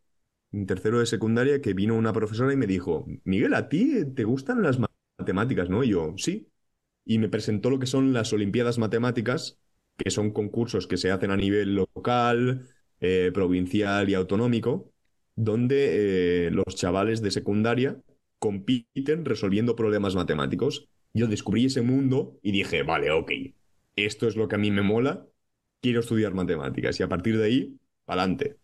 en 0.51 0.65
tercero 0.67 0.99
de 0.99 1.05
secundaria, 1.07 1.61
que 1.61 1.73
vino 1.73 1.95
una 1.95 2.13
profesora 2.13 2.53
y 2.53 2.57
me 2.57 2.67
dijo, 2.67 3.05
Miguel, 3.25 3.53
¿a 3.55 3.69
ti 3.69 4.05
te 4.15 4.23
gustan 4.25 4.63
las 4.63 4.79
ma- 4.79 4.87
matemáticas, 5.19 5.69
no? 5.69 5.83
Y 5.83 5.89
yo, 5.91 6.13
sí. 6.17 6.49
Y 7.05 7.19
me 7.19 7.29
presentó 7.29 7.69
lo 7.69 7.79
que 7.79 7.85
son 7.87 8.13
las 8.13 8.33
Olimpiadas 8.33 8.77
Matemáticas, 8.77 9.59
que 9.97 10.09
son 10.09 10.31
concursos 10.31 10.87
que 10.87 10.97
se 10.97 11.11
hacen 11.11 11.31
a 11.31 11.37
nivel 11.37 11.75
local, 11.75 12.67
eh, 12.99 13.31
provincial 13.33 14.09
y 14.09 14.13
autonómico, 14.15 14.91
donde 15.35 16.47
eh, 16.47 16.51
los 16.51 16.75
chavales 16.75 17.21
de 17.21 17.31
secundaria 17.31 18.01
compiten 18.39 19.25
resolviendo 19.25 19.75
problemas 19.75 20.15
matemáticos. 20.15 20.89
Yo 21.13 21.27
descubrí 21.27 21.65
ese 21.65 21.81
mundo 21.81 22.39
y 22.41 22.51
dije, 22.51 22.83
vale, 22.83 23.11
ok, 23.11 23.31
esto 23.95 24.27
es 24.27 24.35
lo 24.35 24.47
que 24.47 24.55
a 24.55 24.57
mí 24.57 24.71
me 24.71 24.81
mola, 24.81 25.25
quiero 25.81 25.99
estudiar 26.01 26.33
matemáticas. 26.33 26.99
Y 26.99 27.03
a 27.03 27.09
partir 27.09 27.37
de 27.37 27.45
ahí, 27.45 27.79
adelante. 28.07 28.57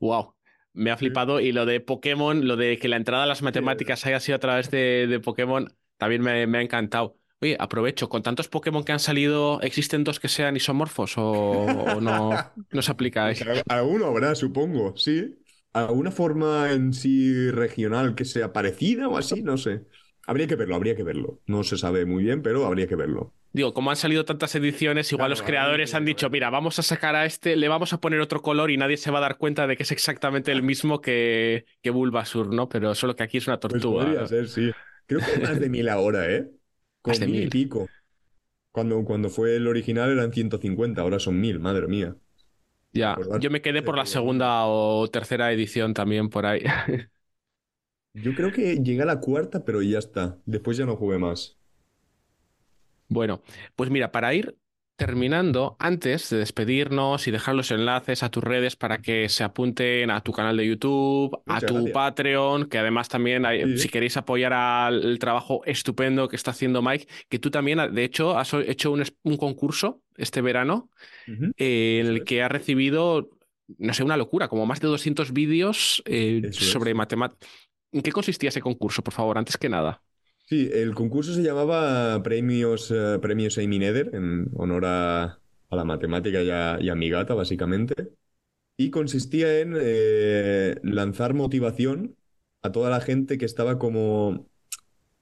wow. 0.00 0.34
Me 0.74 0.90
ha 0.90 0.96
flipado. 0.96 1.40
Y 1.40 1.52
lo 1.52 1.66
de 1.66 1.80
Pokémon, 1.80 2.46
lo 2.46 2.56
de 2.56 2.78
que 2.78 2.88
la 2.88 2.96
entrada 2.96 3.24
a 3.24 3.26
las 3.26 3.42
matemáticas 3.42 4.06
haya 4.06 4.20
sido 4.20 4.36
a 4.36 4.38
través 4.38 4.70
de, 4.70 5.06
de 5.06 5.20
Pokémon, 5.20 5.68
también 5.96 6.22
me, 6.22 6.46
me 6.46 6.58
ha 6.58 6.62
encantado. 6.62 7.18
Oye, 7.40 7.56
aprovecho, 7.58 8.08
con 8.08 8.22
tantos 8.22 8.48
Pokémon 8.48 8.84
que 8.84 8.92
han 8.92 9.00
salido, 9.00 9.60
¿existen 9.62 10.04
dos 10.04 10.20
que 10.20 10.28
sean 10.28 10.56
isomorfos 10.56 11.18
o, 11.18 11.22
o 11.24 12.00
no, 12.00 12.48
no 12.72 12.82
se 12.82 12.92
aplica? 12.92 13.28
Pues 13.28 13.42
al- 13.42 13.62
Alguno 13.68 14.06
habrá, 14.06 14.34
supongo, 14.34 14.96
sí. 14.96 15.38
¿Alguna 15.72 16.10
forma 16.10 16.72
en 16.72 16.92
sí 16.92 17.50
regional 17.50 18.14
que 18.14 18.24
sea 18.24 18.52
parecida 18.52 19.08
o 19.08 19.16
así? 19.16 19.42
No 19.42 19.56
sé. 19.56 19.86
Habría 20.26 20.46
que 20.46 20.56
verlo, 20.56 20.74
habría 20.76 20.96
que 20.96 21.02
verlo. 21.02 21.40
No 21.46 21.62
se 21.64 21.78
sabe 21.78 22.04
muy 22.06 22.24
bien, 22.24 22.42
pero 22.42 22.66
habría 22.66 22.86
que 22.86 22.96
verlo. 22.96 23.34
Digo, 23.54 23.74
como 23.74 23.90
han 23.90 23.96
salido 23.96 24.24
tantas 24.24 24.54
ediciones, 24.54 25.12
igual 25.12 25.28
Claro, 25.28 25.30
los 25.30 25.42
creadores 25.42 25.94
han 25.94 26.06
dicho, 26.06 26.30
mira, 26.30 26.48
vamos 26.48 26.78
a 26.78 26.82
sacar 26.82 27.14
a 27.16 27.26
este, 27.26 27.54
le 27.56 27.68
vamos 27.68 27.92
a 27.92 28.00
poner 28.00 28.20
otro 28.20 28.40
color 28.40 28.70
y 28.70 28.78
nadie 28.78 28.96
se 28.96 29.10
va 29.10 29.18
a 29.18 29.20
dar 29.22 29.36
cuenta 29.36 29.66
de 29.66 29.76
que 29.76 29.82
es 29.82 29.92
exactamente 29.92 30.52
el 30.52 30.62
mismo 30.62 31.02
que, 31.02 31.66
que 31.82 31.90
Bulbasur, 31.90 32.48
¿no? 32.54 32.68
Pero 32.70 32.94
solo 32.94 33.14
que 33.14 33.24
aquí 33.24 33.36
es 33.36 33.46
una 33.48 33.60
Pues 33.66 33.86
tortuga. 33.86 33.86
podría 33.86 34.24
¿no? 34.24 34.26
ser, 34.26 34.48
sí. 34.48 34.72
Creo 35.06 35.22
que 35.24 35.36
más 35.36 35.60
de 35.60 35.68
mil 35.70 35.88
ahora, 35.88 36.30
¿eh? 36.30 36.50
Con 37.02 37.18
de 37.20 37.26
mil 37.26 37.40
y 37.40 37.46
mil. 37.46 37.50
pico. 37.50 37.92
Cuando, 38.72 39.04
cuando 39.04 39.30
fue 39.30 39.56
el 39.56 39.68
original 39.68 40.10
eran 40.12 40.32
150, 40.32 41.02
ahora 41.02 41.18
son 41.20 41.40
mil, 41.40 41.60
madre 41.60 41.88
mía. 41.88 42.16
Ya, 42.94 43.22
yo 43.32 43.48
me 43.50 43.62
quedé 43.62 43.82
por 43.82 43.96
la 43.96 44.04
segunda 44.04 44.66
o 44.66 45.08
tercera 45.08 45.50
edición 45.52 45.94
también 45.94 46.28
por 46.28 46.44
ahí. 46.44 46.62
Yo 48.14 48.34
creo 48.34 48.52
que 48.52 48.76
llegué 48.82 49.02
a 49.02 49.04
la 49.04 49.20
cuarta, 49.20 49.64
pero 49.66 49.82
ya 49.82 49.98
está. 49.98 50.40
Después 50.46 50.76
ya 50.78 50.86
no 50.86 50.96
jugué 50.96 51.18
más. 51.18 51.58
Bueno, 53.08 53.42
pues 53.76 53.90
mira, 53.90 54.10
para 54.12 54.32
ir 54.34 54.58
terminando, 54.96 55.76
antes 55.78 56.30
de 56.30 56.38
despedirnos 56.38 57.26
y 57.26 57.30
dejar 57.30 57.54
los 57.54 57.70
enlaces 57.70 58.22
a 58.22 58.30
tus 58.30 58.44
redes 58.44 58.76
para 58.76 58.98
que 58.98 59.28
se 59.28 59.42
apunten 59.42 60.10
a 60.10 60.20
tu 60.20 60.32
canal 60.32 60.56
de 60.56 60.66
YouTube, 60.66 61.40
a 61.46 61.60
tu 61.60 61.74
gracias. 61.74 61.92
Patreon, 61.92 62.66
que 62.68 62.78
además 62.78 63.08
también, 63.08 63.44
hay- 63.46 63.62
Sí. 63.76 63.78
si 63.78 63.88
queréis 63.88 64.16
apoyar 64.16 64.52
al 64.52 65.18
trabajo 65.18 65.62
estupendo 65.64 66.28
que 66.28 66.36
está 66.36 66.52
haciendo 66.52 66.82
Mike, 66.82 67.06
que 67.28 67.38
tú 67.38 67.50
también, 67.50 67.78
de 67.94 68.04
hecho, 68.04 68.38
has 68.38 68.52
hecho 68.54 68.92
un, 68.92 69.36
concurso 69.36 70.02
este 70.16 70.40
verano 70.40 70.90
eh, 71.56 71.98
en 72.00 72.06
el 72.06 72.24
que 72.24 72.42
ha 72.42 72.48
recibido, 72.48 73.30
no 73.78 73.94
sé, 73.94 74.04
una 74.04 74.16
locura, 74.16 74.48
como 74.48 74.66
más 74.66 74.80
de 74.80 74.88
200 74.88 75.32
vídeos 75.32 76.02
eh, 76.06 76.50
sobre 76.52 76.94
matemáticas. 76.94 77.48
¿En 77.92 78.02
qué 78.02 78.12
consistía 78.12 78.50
ese 78.50 78.60
concurso, 78.60 79.02
por 79.02 79.12
favor, 79.14 79.36
antes 79.36 79.56
que 79.56 79.68
nada? 79.68 80.02
Sí, 80.44 80.68
el 80.72 80.94
concurso 80.94 81.32
se 81.32 81.42
llamaba 81.42 82.22
Premios, 82.22 82.90
eh, 82.90 83.18
Premios 83.22 83.56
Amy 83.58 83.78
Nether, 83.78 84.10
en 84.14 84.50
honor 84.54 84.84
a, 84.86 85.22
a 85.70 85.76
la 85.76 85.84
matemática 85.84 86.42
y 86.42 86.50
a, 86.50 86.78
y 86.80 86.88
a 86.90 86.94
mi 86.94 87.08
gata, 87.08 87.34
básicamente. 87.34 87.94
Y 88.76 88.90
consistía 88.90 89.60
en 89.60 89.74
eh, 89.80 90.76
lanzar 90.84 91.34
motivación 91.34 92.16
a 92.62 92.72
toda 92.72 92.90
la 92.90 93.00
gente 93.00 93.38
que 93.38 93.46
estaba 93.46 93.78
como... 93.78 94.48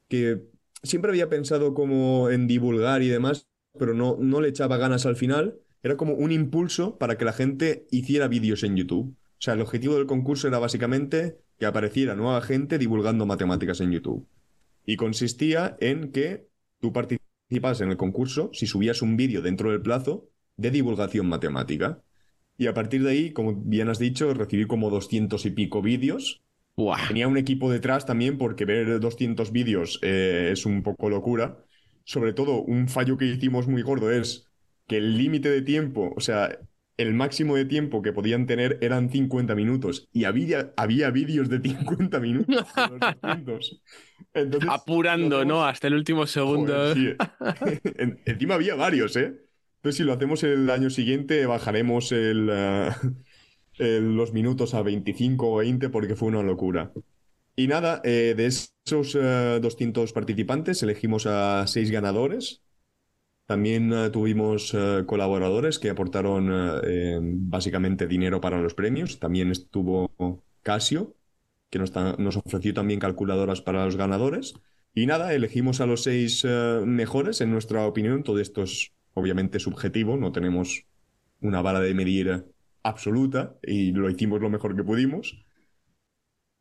que 0.09 0.43
siempre 0.83 1.11
había 1.11 1.31
pensado 1.31 1.75
como 1.75 2.31
en 2.31 2.47
divulgar 2.49 3.03
y 3.03 3.09
demás, 3.09 3.49
pero 3.79 3.95
no, 3.95 4.17
no 4.21 4.41
le 4.43 4.49
echaba 4.51 4.79
ganas 4.79 5.07
al 5.07 5.17
final. 5.17 5.61
Era 5.83 5.97
como 5.97 6.15
un 6.15 6.33
impulso 6.33 6.99
para 6.99 7.19
que 7.19 7.25
la 7.27 7.33
gente 7.35 7.87
hiciera 7.91 8.29
vídeos 8.29 8.65
en 8.65 8.77
YouTube. 8.77 9.15
O 9.17 9.43
sea, 9.43 9.55
el 9.55 9.63
objetivo 9.63 9.97
del 9.97 10.07
concurso 10.07 10.49
era 10.49 10.59
básicamente 10.61 11.39
que 11.59 11.67
apareciera 11.67 12.17
nueva 12.17 12.43
gente 12.43 12.79
divulgando 12.79 13.27
matemáticas 13.27 13.81
en 13.81 13.93
YouTube. 13.93 14.29
Y 14.85 14.97
consistía 14.97 15.77
en 15.81 16.13
que 16.13 16.49
tú 16.81 16.93
participas 16.93 17.81
en 17.81 17.91
el 17.91 17.97
concurso 17.97 18.51
si 18.53 18.67
subías 18.67 19.03
un 19.03 19.17
vídeo 19.17 19.43
dentro 19.43 19.71
del 19.71 19.83
plazo 19.83 20.29
de 20.57 20.71
divulgación 20.71 21.29
matemática. 21.29 22.03
Y 22.57 22.67
a 22.67 22.75
partir 22.75 23.03
de 23.03 23.11
ahí, 23.11 23.33
como 23.33 23.55
bien 23.55 23.89
has 23.89 23.99
dicho, 23.99 24.35
recibí 24.35 24.67
como 24.67 24.91
200 24.91 25.45
y 25.47 25.51
pico 25.51 25.81
vídeos. 25.81 26.43
Buah. 26.77 27.09
Tenía 27.09 27.29
un 27.29 27.39
equipo 27.39 27.71
detrás 27.71 28.07
también 28.07 28.39
porque 28.39 28.65
ver 28.65 29.01
200 29.01 29.51
vídeos 29.53 29.99
eh, 30.03 30.51
es 30.53 30.67
un 30.67 30.83
poco 30.83 31.09
locura. 31.09 31.65
Sobre 32.05 32.33
todo, 32.33 32.63
un 32.63 32.89
fallo 32.89 33.17
que 33.17 33.27
hicimos 33.27 33.67
muy 33.67 33.83
gordo 33.83 34.11
es 34.11 34.47
que 34.87 34.99
el 34.99 35.17
límite 35.17 35.51
de 35.51 35.63
tiempo, 35.63 36.13
o 36.17 36.21
sea, 36.21 36.59
el 37.01 37.15
máximo 37.15 37.57
de 37.57 37.65
tiempo 37.65 38.03
que 38.03 38.13
podían 38.13 38.47
tener 38.47 38.79
eran 38.81 39.11
50 39.11 39.55
minutos. 39.55 40.09
Y 40.13 40.25
había, 40.25 40.73
había 40.77 41.11
vídeos 41.11 41.49
de 41.49 41.61
50 41.61 42.21
minutos 42.21 42.67
de 42.75 42.89
los 42.89 43.01
200. 43.01 43.83
Entonces, 44.35 44.71
Apurando, 44.71 45.45
¿no? 45.45 45.65
Hasta 45.65 45.87
el 45.89 45.95
último 45.95 46.27
segundo. 46.27 46.73
Joder, 46.73 46.97
sí. 46.97 47.81
En- 47.97 48.21
Encima 48.25 48.55
había 48.55 48.75
varios, 48.75 49.17
¿eh? 49.17 49.35
Entonces, 49.77 49.97
si 49.97 50.03
lo 50.05 50.13
hacemos 50.13 50.43
el 50.45 50.69
año 50.71 50.91
siguiente, 50.91 51.47
bajaremos 51.47 52.13
el, 52.13 52.49
eh, 52.53 52.91
el- 53.79 54.15
los 54.17 54.33
minutos 54.33 54.75
a 54.75 54.83
25 54.83 55.53
o 55.53 55.57
20 55.59 55.89
porque 55.89 56.17
fue 56.17 56.29
una 56.29 56.43
locura. 56.43 56.93
Y 57.57 57.67
nada, 57.67 58.01
eh, 58.05 58.35
de 58.37 58.47
esos 58.47 59.17
eh, 59.21 59.59
200 59.61 60.13
participantes 60.13 60.83
elegimos 60.83 61.27
a 61.27 61.67
seis 61.67 61.91
ganadores. 61.91 62.63
También 63.51 63.93
eh, 63.93 64.11
tuvimos 64.11 64.73
eh, 64.75 65.03
colaboradores 65.07 65.81
que 65.81 65.91
aportaron 65.91 66.53
eh, 66.53 66.81
eh, 66.85 67.19
básicamente 67.21 68.07
dinero 68.07 68.41
para 68.41 68.63
los 68.63 68.75
premios. 68.75 69.19
También 69.19 69.51
estuvo 69.51 70.09
Casio, 70.63 71.17
que 71.69 71.81
nos, 71.81 71.93
nos 72.21 72.37
ofreció 72.37 72.73
también 72.75 73.01
calculadoras 73.01 73.61
para 73.61 73.85
los 73.85 73.97
ganadores. 73.97 74.55
Y 74.95 75.07
nada, 75.07 75.35
elegimos 75.35 75.81
a 75.81 75.87
los 75.87 76.05
seis 76.05 76.45
mejores, 76.87 77.41
en 77.41 77.51
nuestra 77.51 77.85
opinión. 77.87 78.23
Todo 78.23 78.39
esto 78.39 78.63
es 78.63 78.93
obviamente 79.15 79.59
subjetivo, 79.59 80.17
no 80.17 80.31
tenemos 80.31 80.85
una 81.41 81.61
vara 81.61 81.81
de 81.81 81.93
medir 81.93 82.45
absoluta 82.85 83.59
y 83.65 83.91
lo 83.91 84.09
hicimos 84.11 84.41
lo 84.41 84.51
mejor 84.51 84.77
que 84.77 84.85
pudimos. 84.85 85.45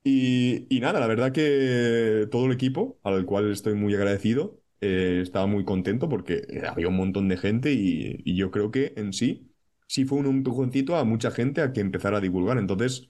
Y, 0.03 0.65
y 0.75 0.79
nada, 0.79 0.99
la 0.99 1.07
verdad 1.07 1.31
que 1.31 2.27
todo 2.31 2.47
el 2.47 2.53
equipo, 2.53 2.99
al 3.03 3.25
cual 3.25 3.51
estoy 3.51 3.75
muy 3.75 3.93
agradecido, 3.93 4.59
eh, 4.81 5.19
estaba 5.21 5.47
muy 5.47 5.65
contento 5.65 6.09
porque 6.09 6.45
eh, 6.49 6.63
había 6.67 6.87
un 6.89 6.95
montón 6.97 7.27
de 7.29 7.37
gente 7.37 7.73
y, 7.73 8.21
y 8.25 8.35
yo 8.37 8.51
creo 8.51 8.71
que 8.71 8.93
en 8.97 9.13
sí 9.13 9.51
sí 9.87 10.05
fue 10.05 10.19
un 10.19 10.27
empujoncito 10.27 10.95
a 10.97 11.03
mucha 11.05 11.31
gente 11.31 11.61
a 11.61 11.73
que 11.73 11.81
empezara 11.81 12.17
a 12.17 12.21
divulgar. 12.21 12.57
Entonces, 12.57 13.09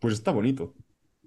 pues 0.00 0.14
está 0.14 0.32
bonito. 0.32 0.74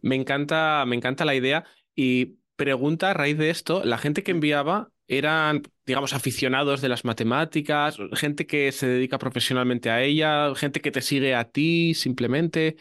Me 0.02 0.16
encanta, 0.16 0.86
me 0.86 0.96
encanta 0.96 1.26
la 1.26 1.36
idea. 1.36 1.66
Y 1.96 2.38
pregunta 2.56 3.12
a 3.12 3.14
raíz 3.14 3.38
de 3.38 3.50
esto, 3.50 3.84
la 3.86 3.98
gente 3.98 4.24
que 4.24 4.32
enviaba 4.32 4.92
eran, 5.08 5.64
digamos, 5.86 6.14
aficionados 6.14 6.82
de 6.82 6.90
las 6.90 7.04
matemáticas, 7.06 7.98
gente 8.14 8.46
que 8.48 8.72
se 8.72 8.88
dedica 8.88 9.18
profesionalmente 9.18 9.90
a 9.90 10.02
ella, 10.04 10.54
gente 10.56 10.82
que 10.82 10.92
te 10.92 11.02
sigue 11.02 11.36
a 11.36 11.50
ti 11.50 11.94
simplemente. 11.96 12.78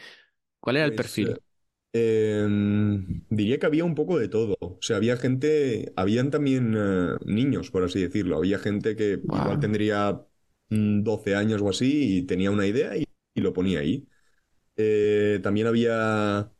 ¿Cuál 0.59 0.77
era 0.77 0.85
el 0.85 0.93
Pues, 0.93 0.95
perfil? 0.95 1.41
Eh, 1.93 2.41
em, 2.45 3.25
diría 3.29 3.59
que 3.59 3.65
había 3.65 3.85
un 3.85 3.95
poco 3.95 4.19
de 4.19 4.27
todo. 4.29 4.57
O 4.59 4.77
sea, 4.81 4.97
había 4.97 5.17
gente, 5.17 5.91
habían 5.95 6.31
también 6.31 6.75
eh, 6.77 7.17
niños, 7.25 7.71
por 7.71 7.83
así 7.83 8.01
decirlo. 8.01 8.37
Había 8.37 8.59
gente 8.59 8.95
que 8.95 9.13
igual 9.23 9.59
tendría 9.59 10.21
mm, 10.69 11.03
12 11.03 11.35
años 11.35 11.61
o 11.61 11.69
así 11.69 12.17
y 12.19 12.21
tenía 12.23 12.51
una 12.51 12.67
idea 12.67 12.95
y, 12.97 13.05
y 13.33 13.41
lo 13.41 13.53
ponía 13.53 13.79
ahí. 13.79 14.07
Eh, 14.77 15.39
también 15.43 15.67
había 15.67 16.51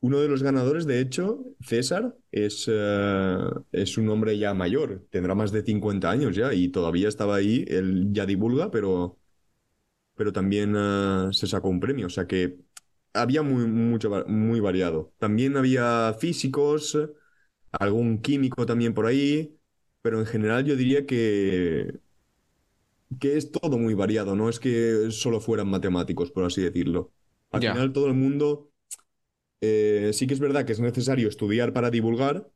uno 0.00 0.20
de 0.20 0.28
los 0.28 0.42
ganadores, 0.42 0.86
de 0.86 1.00
hecho, 1.00 1.44
César, 1.60 2.16
es, 2.32 2.66
eh, 2.72 3.38
es 3.72 3.98
un 3.98 4.08
hombre 4.10 4.38
ya 4.38 4.54
mayor, 4.54 5.06
tendrá 5.10 5.34
más 5.34 5.52
de 5.52 5.62
50 5.64 6.10
años 6.10 6.36
ya 6.36 6.54
y 6.54 6.68
todavía 6.70 7.08
estaba 7.08 7.36
ahí. 7.36 7.64
Él 7.68 8.08
ya 8.12 8.26
divulga, 8.26 8.70
pero, 8.70 9.18
pero 10.14 10.32
también 10.32 10.74
se 11.32 11.46
sacó 11.46 11.68
un 11.68 11.80
premio. 11.80 12.06
O 12.06 12.10
sea 12.10 12.26
que 12.26 12.58
había 13.14 13.42
muy, 13.42 13.66
mucho, 13.66 14.10
muy 14.28 14.60
variado. 14.60 15.14
También 15.18 15.56
había 15.56 16.14
físicos, 16.18 16.98
algún 17.72 18.20
químico 18.22 18.66
también 18.66 18.94
por 18.94 19.06
ahí, 19.06 19.58
pero 20.02 20.20
en 20.20 20.26
general 20.26 20.64
yo 20.66 20.76
diría 20.76 21.06
que, 21.06 22.00
que 23.20 23.36
es 23.36 23.50
todo 23.52 23.78
muy 23.78 23.94
variado, 23.94 24.34
no 24.36 24.48
es 24.48 24.58
que 24.60 25.10
solo 25.10 25.40
fueran 25.40 25.68
matemáticos, 25.68 26.30
por 26.30 26.44
así 26.44 26.62
decirlo. 26.62 27.12
Al 27.50 27.62
final 27.62 27.92
todo 27.92 28.06
el 28.08 28.14
mundo, 28.14 28.72
eh, 29.60 30.10
sí 30.14 30.26
que 30.26 30.34
es 30.34 30.40
verdad 30.40 30.66
que 30.66 30.72
es 30.72 30.80
necesario 30.80 31.28
estudiar 31.28 31.72
para 31.72 31.90
divulgar, 31.90 32.50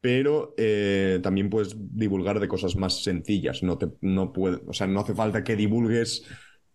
pero 0.00 0.54
eh, 0.58 1.20
también 1.22 1.50
puedes 1.50 1.76
divulgar 1.78 2.40
de 2.40 2.48
cosas 2.48 2.76
más 2.76 3.02
sencillas. 3.04 3.62
No 3.62 3.78
te, 3.78 3.88
no 4.00 4.32
puede, 4.32 4.62
o 4.66 4.72
sea, 4.72 4.86
no 4.86 5.00
hace 5.00 5.14
falta 5.14 5.44
que 5.44 5.56
divulgues 5.56 6.24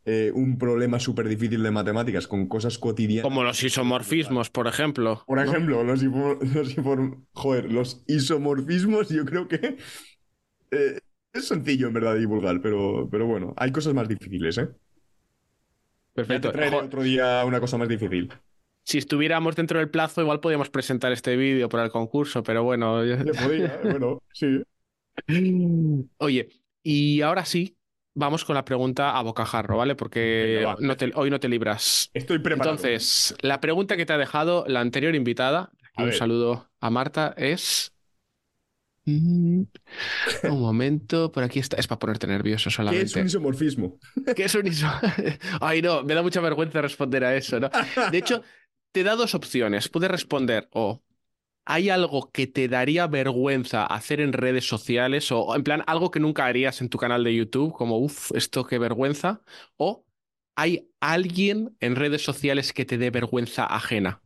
eh, 0.06 0.32
un 0.34 0.58
problema 0.58 1.00
súper 1.00 1.28
difícil 1.28 1.64
de 1.64 1.72
matemáticas 1.72 2.28
con 2.28 2.48
cosas 2.48 2.78
cotidianas. 2.78 3.24
Como 3.24 3.44
los 3.44 3.64
isomorfismos, 3.64 4.50
por 4.50 4.68
ejemplo. 4.68 5.24
Por 5.26 5.44
¿no? 5.44 5.52
ejemplo, 5.52 5.84
los, 5.84 6.02
joder, 7.34 7.72
los 7.72 8.04
isomorfismos, 8.08 9.10
yo 9.10 9.26
creo 9.26 9.48
que 9.48 9.78
eh, 10.72 11.00
es 11.34 11.48
sencillo 11.48 11.88
en 11.88 11.94
verdad 11.94 12.16
divulgar, 12.16 12.62
pero, 12.62 13.08
pero 13.12 13.26
bueno, 13.28 13.54
hay 13.58 13.72
cosas 13.72 13.94
más 13.94 14.08
difíciles, 14.08 14.58
¿eh? 14.58 14.70
Ya 14.70 14.74
Perfecto. 16.14 16.50
te 16.52 16.58
traeré 16.58 16.78
otro 16.78 17.04
día 17.04 17.44
una 17.46 17.60
cosa 17.60 17.78
más 17.78 17.88
difícil. 17.90 18.32
si 18.84 18.98
estuviéramos 19.00 19.56
dentro 19.56 19.80
del 19.80 19.90
plazo, 19.90 20.22
igual 20.22 20.40
podíamos 20.40 20.70
presentar 20.70 21.12
este 21.12 21.36
vídeo 21.36 21.70
para 21.70 21.84
el 21.86 21.92
concurso, 21.92 22.44
pero 22.44 22.64
bueno. 22.64 23.04
ya- 23.04 23.24
Se 23.24 23.34
podía, 23.34 23.76
¿eh? 23.76 23.80
bueno, 23.90 24.22
sí. 24.32 24.62
Oye, 26.18 26.50
y 26.84 27.22
ahora 27.22 27.46
sí, 27.46 27.75
vamos 28.16 28.44
con 28.46 28.56
la 28.56 28.66
pregunta 28.66 29.18
a 29.18 29.22
bocajarro, 29.22 29.78
¿vale? 29.78 29.96
Porque 29.96 30.56
Venga, 30.58 30.68
va. 30.74 30.78
no 30.80 30.98
te- 30.98 31.12
hoy 31.16 31.30
no 31.30 31.40
te 31.40 31.48
libras. 31.50 32.10
Estoy 32.14 32.40
preparado. 32.40 32.72
Entonces, 32.76 33.36
la 33.42 33.60
pregunta 33.62 33.96
que 33.98 34.06
te 34.06 34.14
ha 34.14 34.18
dejado 34.18 34.66
la 34.68 34.80
anterior 34.82 35.14
invitada, 35.16 35.72
A 35.96 36.02
un 36.04 36.10
ver. 36.10 36.18
saludo 36.18 36.72
a 36.80 36.90
Marta, 36.90 37.34
es... 37.38 37.92
Un 39.06 39.70
momento, 40.44 41.32
por 41.32 41.44
aquí 41.44 41.60
está. 41.60 41.78
Es 41.78 41.88
para 41.88 42.00
ponerte 42.00 42.26
nervioso 42.28 42.66
¿Qué 42.66 42.70
es 42.70 42.76
solamente. 42.76 43.20
un 43.22 43.28
isomorfismo? 43.28 44.00
¿Qué 44.36 44.46
es 44.46 44.56
un 44.56 44.66
iso? 44.68 44.88
Ay, 45.62 45.82
no, 45.84 46.04
me 46.04 46.16
da 46.16 46.24
mucha 46.24 46.42
vergüenza 46.42 46.82
responder 46.82 47.24
a 47.24 47.36
eso, 47.36 47.60
¿no? 47.60 47.70
De 48.12 48.18
hecho, 48.18 48.42
te 48.92 49.04
da 49.04 49.16
dos 49.16 49.36
opciones. 49.36 49.90
Puedes 49.90 50.10
responder 50.10 50.68
o 50.72 51.04
¿hay 51.66 51.90
algo 51.90 52.32
que 52.32 52.48
te 52.48 52.68
daría 52.68 53.08
vergüenza 53.08 53.86
hacer 53.86 54.22
en 54.22 54.34
redes 54.34 54.68
sociales 54.68 55.32
o 55.32 55.56
en 55.56 55.64
plan 55.64 55.84
algo 55.88 56.12
que 56.12 56.20
nunca 56.20 56.46
harías 56.46 56.82
en 56.82 56.90
tu 56.90 56.98
canal 56.98 57.24
de 57.24 57.36
YouTube, 57.36 57.74
como, 57.74 57.98
uff, 58.00 58.32
esto 58.36 58.66
qué 58.66 58.80
vergüenza? 58.80 59.42
¿O 59.78 60.06
hay 60.56 60.90
alguien 61.00 61.76
en 61.80 61.96
redes 61.96 62.24
sociales 62.24 62.74
que 62.74 62.86
te 62.86 62.98
dé 62.98 63.10
vergüenza 63.12 63.66
ajena? 63.66 64.22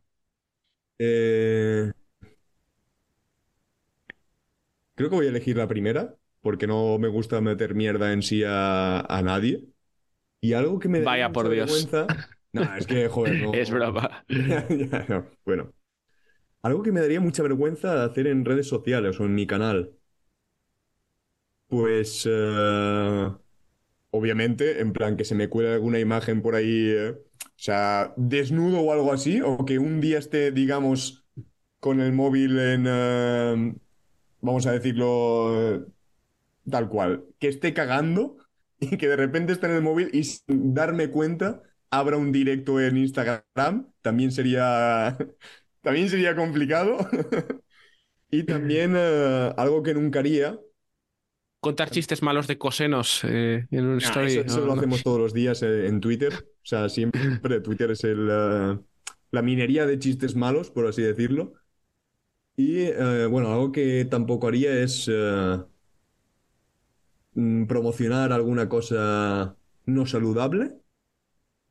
Eh, 0.98 1.92
Creo 4.94 5.08
que 5.10 5.16
voy 5.16 5.26
a 5.26 5.28
elegir 5.30 5.56
la 5.56 5.68
primera, 5.68 6.16
porque 6.42 6.66
no 6.66 6.98
me 6.98 7.08
gusta 7.08 7.40
meter 7.40 7.74
mierda 7.74 8.12
en 8.12 8.22
sí 8.22 8.42
a, 8.46 9.00
a 9.00 9.22
nadie. 9.22 9.64
Y 10.40 10.54
algo 10.54 10.78
que 10.80 10.88
me 10.88 11.00
da 11.02 11.08
Vaya 11.08 11.32
por 11.32 11.48
Dios. 11.48 11.88
vergüenza. 11.98 12.08
No, 12.52 12.74
es 12.76 12.86
que, 12.86 13.08
joder, 13.08 13.38
no. 13.38 13.60
Es 13.60 13.70
broma. 13.70 14.24
Ya, 14.28 15.06
no. 15.08 15.26
Bueno. 15.44 15.74
Algo 16.62 16.82
que 16.82 16.90
me 16.90 17.00
daría 17.02 17.20
mucha 17.20 17.42
vergüenza 17.42 18.02
hacer 18.02 18.26
en 18.26 18.46
redes 18.46 18.66
sociales 18.66 19.20
o 19.20 19.26
en 19.26 19.34
mi 19.34 19.46
canal. 19.46 19.94
Pues. 21.68 22.26
eh, 22.28 23.30
obviamente, 24.10 24.80
en 24.80 24.92
plan, 24.92 25.16
que 25.16 25.24
se 25.24 25.34
me 25.34 25.48
cuele 25.48 25.74
alguna 25.74 25.98
imagen 26.00 26.42
por 26.42 26.54
ahí. 26.56 26.90
eh, 26.90 27.10
o 27.12 27.62
sea, 27.62 28.14
desnudo 28.16 28.80
o 28.82 28.92
algo 28.92 29.12
así. 29.12 29.40
O 29.42 29.64
que 29.66 29.78
un 29.78 30.00
día 30.00 30.18
esté, 30.18 30.52
digamos, 30.52 31.26
con 31.80 32.00
el 32.00 32.12
móvil 32.12 32.58
en. 32.60 32.86
eh, 32.88 33.74
vamos 34.40 34.66
a 34.66 34.72
decirlo. 34.72 35.86
tal 36.70 36.88
cual. 36.88 37.24
Que 37.38 37.48
esté 37.48 37.74
cagando 37.74 38.38
y 38.80 38.96
que 38.98 39.08
de 39.08 39.16
repente 39.16 39.52
esté 39.52 39.66
en 39.66 39.74
el 39.74 39.82
móvil 39.82 40.10
y 40.12 40.24
sin 40.24 40.74
darme 40.74 41.10
cuenta 41.10 41.62
abra 41.90 42.16
un 42.16 42.32
directo 42.32 42.80
en 42.80 42.96
Instagram. 42.98 43.92
También 44.02 44.32
sería. 44.32 45.18
También 45.82 46.08
sería 46.08 46.34
complicado. 46.36 46.98
Y 48.30 48.44
también 48.44 48.94
eh, 48.96 49.52
algo 49.56 49.82
que 49.82 49.94
nunca 49.94 50.20
haría. 50.20 50.58
Contar 51.60 51.90
chistes 51.90 52.22
malos 52.22 52.46
de 52.46 52.56
cosenos 52.56 53.20
eh, 53.24 53.66
en 53.70 53.84
un 53.84 53.98
Nah, 53.98 53.98
story. 53.98 54.26
eso, 54.26 54.40
eso 54.40 54.60
no, 54.60 54.66
lo 54.66 54.72
no. 54.72 54.72
hacemos 54.72 55.02
todos 55.02 55.18
los 55.20 55.34
días 55.34 55.62
eh, 55.62 55.86
en 55.86 56.00
Twitter. 56.00 56.32
O 56.34 56.66
sea, 56.66 56.88
siempre 56.88 57.20
Twitter 57.62 57.90
es 57.90 58.04
el, 58.04 58.26
la 58.28 59.42
minería 59.42 59.86
de 59.86 59.98
chistes 59.98 60.34
malos, 60.36 60.70
por 60.70 60.86
así 60.86 61.02
decirlo. 61.02 61.52
Y 62.56 62.90
bueno, 63.28 63.52
algo 63.52 63.72
que 63.72 64.04
tampoco 64.04 64.48
haría 64.48 64.72
es 64.82 65.08
mm, 67.34 67.66
promocionar 67.66 68.32
alguna 68.32 68.68
cosa 68.68 69.56
no 69.86 70.06
saludable 70.06 70.80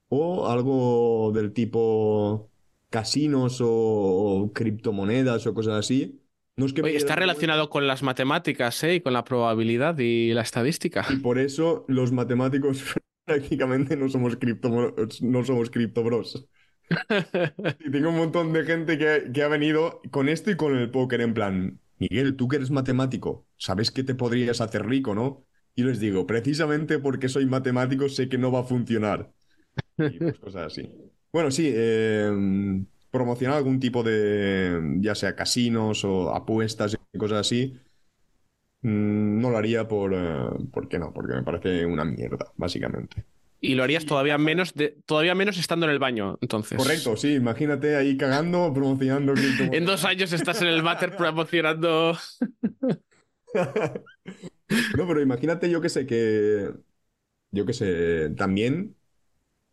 o 0.09 0.47
algo 0.49 1.31
del 1.33 1.53
tipo 1.53 2.48
casinos 2.89 3.61
o, 3.61 3.69
o 3.69 4.53
criptomonedas 4.53 5.45
o 5.47 5.53
cosas 5.53 5.75
así. 5.75 6.21
No 6.57 6.65
es 6.65 6.73
que 6.73 6.81
me 6.83 6.89
Oye, 6.89 6.97
está 6.97 7.15
relacionado 7.15 7.69
con 7.69 7.87
las 7.87 8.03
matemáticas 8.03 8.83
¿eh? 8.83 8.95
y 8.95 9.01
con 9.01 9.13
la 9.13 9.23
probabilidad 9.23 9.97
y 9.99 10.33
la 10.33 10.41
estadística. 10.41 11.05
Y 11.07 11.17
por 11.17 11.39
eso 11.39 11.85
los 11.87 12.11
matemáticos 12.11 12.83
prácticamente 13.25 13.95
no 13.95 14.09
somos 14.09 14.35
cripto, 14.37 14.69
no 15.21 15.43
somos 15.43 15.69
criptobros. 15.69 16.47
Y 17.79 17.91
tengo 17.91 18.09
un 18.09 18.17
montón 18.17 18.51
de 18.53 18.63
gente 18.65 18.97
que, 18.97 19.31
que 19.33 19.43
ha 19.43 19.47
venido 19.47 20.01
con 20.11 20.27
esto 20.29 20.51
y 20.51 20.57
con 20.57 20.75
el 20.75 20.89
póker 20.91 21.21
en 21.21 21.33
plan, 21.33 21.79
Miguel, 21.97 22.35
tú 22.35 22.47
que 22.47 22.57
eres 22.57 22.71
matemático, 22.71 23.47
sabes 23.57 23.91
que 23.91 24.03
te 24.03 24.15
podrías 24.15 24.61
hacer 24.61 24.85
rico, 24.87 25.13
¿no? 25.15 25.45
Y 25.75 25.83
les 25.83 25.99
digo, 25.99 26.25
precisamente 26.27 26.99
porque 26.99 27.29
soy 27.29 27.45
matemático 27.45 28.09
sé 28.09 28.27
que 28.29 28.37
no 28.37 28.51
va 28.51 28.61
a 28.61 28.63
funcionar. 28.63 29.31
Y 30.05 30.19
pues 30.19 30.39
cosas 30.39 30.67
así. 30.67 30.91
Bueno, 31.31 31.51
sí, 31.51 31.71
eh, 31.71 32.31
promocionar 33.11 33.57
algún 33.57 33.79
tipo 33.79 34.03
de, 34.03 34.97
ya 34.99 35.15
sea 35.15 35.35
casinos 35.35 36.03
o 36.03 36.33
apuestas 36.33 36.97
y 37.13 37.17
cosas 37.17 37.39
así, 37.39 37.73
mm, 38.81 39.39
no 39.39 39.49
lo 39.49 39.57
haría 39.57 39.87
por, 39.87 40.13
eh, 40.13 40.49
¿por 40.71 40.87
qué 40.87 40.99
no? 40.99 41.13
Porque 41.13 41.33
me 41.33 41.43
parece 41.43 41.85
una 41.85 42.03
mierda, 42.05 42.51
básicamente. 42.55 43.25
Y 43.61 43.75
lo 43.75 43.83
harías 43.83 44.05
todavía 44.05 44.37
menos, 44.37 44.73
de, 44.73 44.95
todavía 45.05 45.35
menos 45.35 45.57
estando 45.57 45.85
en 45.85 45.91
el 45.91 45.99
baño, 45.99 46.37
entonces. 46.41 46.77
Correcto, 46.77 47.17
sí, 47.17 47.33
imagínate 47.33 47.95
ahí 47.95 48.15
cagando, 48.15 48.73
promocionando. 48.73 49.33
En 49.71 49.85
dos 49.85 50.05
años 50.05 50.31
estás 50.31 50.61
en 50.61 50.69
el 50.69 50.81
váter 50.81 51.15
promocionando. 51.15 52.17
No, 54.95 55.07
pero 55.07 55.19
imagínate, 55.19 55.67
yo 55.67 55.81
que 55.81 55.89
sé, 55.89 56.05
que. 56.05 56.69
Yo 57.49 57.65
que 57.65 57.73
sé, 57.73 58.29
también 58.37 58.95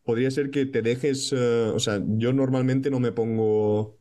podría 0.06 0.30
ser 0.30 0.50
que 0.50 0.66
te 0.66 0.82
dejes. 0.82 1.32
eh, 1.34 1.72
o 1.74 1.80
sea, 1.80 2.02
yo 2.06 2.32
normalmente 2.32 2.90
no 2.90 3.00
me 3.00 3.12
pongo. 3.12 3.98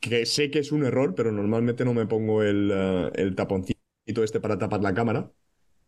Que 0.00 0.26
sé 0.26 0.50
que 0.50 0.60
es 0.60 0.72
un 0.72 0.84
error, 0.84 1.14
pero 1.16 1.32
normalmente 1.32 1.84
no 1.84 1.94
me 1.94 2.06
pongo 2.06 2.42
el, 2.42 2.70
eh, 2.72 3.10
el 3.16 3.34
taponcito 3.36 3.78
este 4.24 4.40
para 4.40 4.58
tapar 4.58 4.82
la 4.82 4.94
cámara. 4.94 5.32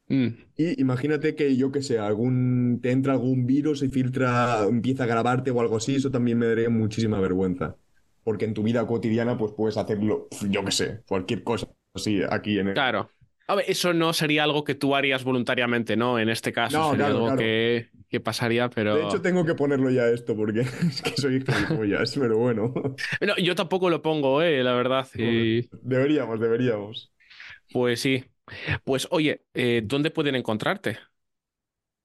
Mm. 0.09 0.29
Y 0.57 0.81
imagínate 0.81 1.35
que 1.35 1.57
yo 1.57 1.73
que 1.73 1.83
sé, 1.83 1.99
algún, 1.99 2.81
te 2.83 2.93
entra 2.93 3.13
algún 3.15 3.47
virus 3.47 3.83
y 3.83 3.89
filtra, 3.89 4.65
empieza 4.69 5.05
a 5.05 5.07
grabarte 5.07 5.51
o 5.51 5.61
algo 5.61 5.77
así, 5.77 5.97
eso 5.97 6.11
también 6.11 6.39
me 6.39 6.47
daría 6.47 6.71
muchísima 6.71 7.21
vergüenza. 7.21 7.77
Porque 8.25 8.45
en 8.45 8.55
tu 8.55 8.63
vida 8.63 8.87
cotidiana, 8.87 9.37
pues 9.37 9.53
puedes 9.53 9.77
hacerlo, 9.77 10.29
yo 10.51 10.65
que 10.65 10.73
sé, 10.73 11.03
cualquier 11.07 11.43
cosa 11.43 11.69
así 11.95 12.21
aquí 12.29 12.59
en 12.59 12.69
el. 12.69 12.75
Claro. 12.75 13.11
A 13.49 13.55
ver, 13.55 13.65
eso 13.69 13.93
no 13.95 14.13
sería 14.13 14.45
algo 14.45 14.65
que 14.65 14.75
tú 14.75 14.95
harías 14.97 15.23
voluntariamente, 15.25 15.97
¿no? 15.97 16.19
En 16.19 16.29
este 16.29 16.53
caso 16.53 16.79
No, 16.79 16.83
sería 16.83 17.07
claro, 17.07 17.15
algo 17.15 17.27
claro. 17.27 17.43
Que, 17.43 17.91
que 18.09 18.21
pasaría, 18.21 18.69
pero. 18.71 18.97
De 18.97 19.03
hecho, 19.05 19.21
tengo 19.23 19.45
que 19.45 19.55
ponerlo 19.55 19.91
ya 19.91 20.09
esto 20.09 20.37
porque 20.37 20.61
es 20.89 21.03
que 21.03 21.17
soy 21.21 21.41
gilipollas, 21.45 22.17
pero 22.19 22.39
bueno. 22.39 22.73
No, 23.21 23.37
yo 23.37 23.55
tampoco 23.55 23.91
lo 23.91 24.03
pongo, 24.03 24.43
eh, 24.43 24.63
la 24.63 24.75
verdad. 24.75 25.09
Y 25.17 25.69
Deberíamos, 25.83 26.41
deberíamos. 26.41 27.13
pues 27.73 28.01
sí. 28.01 28.25
Pues 28.85 29.09
oye, 29.11 29.45
eh, 29.55 29.83
¿dónde 29.85 30.11
pueden 30.11 30.35
encontrarte? 30.37 30.99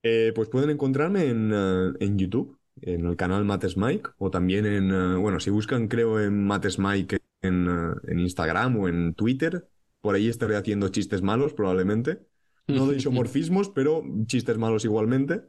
Eh, 0.04 0.32
pues 0.36 0.50
pueden 0.50 0.70
encontrarme 0.72 1.26
en, 1.30 1.52
eh, 1.54 1.94
en 2.00 2.18
YouTube, 2.18 2.60
en 2.82 3.06
el 3.06 3.16
canal 3.16 3.46
Mates 3.46 3.78
Mike, 3.78 4.10
o 4.18 4.32
también 4.32 4.66
en, 4.66 5.22
bueno, 5.22 5.40
si 5.40 5.50
buscan, 5.52 5.88
creo, 5.88 6.20
en 6.20 6.44
Mates 6.46 6.80
Mike 6.80 7.20
en, 7.42 7.68
en 8.08 8.20
Instagram 8.20 8.78
o 8.78 8.88
en 8.90 9.14
Twitter, 9.14 9.68
por 10.02 10.16
ahí 10.16 10.28
estaré 10.30 10.56
haciendo 10.58 10.90
chistes 10.90 11.22
malos, 11.22 11.54
probablemente. 11.54 12.20
No 12.68 12.88
de 12.88 12.98
isomorfismos, 12.98 13.70
pero 13.70 14.04
chistes 14.28 14.58
malos 14.58 14.86
igualmente. 14.86 15.42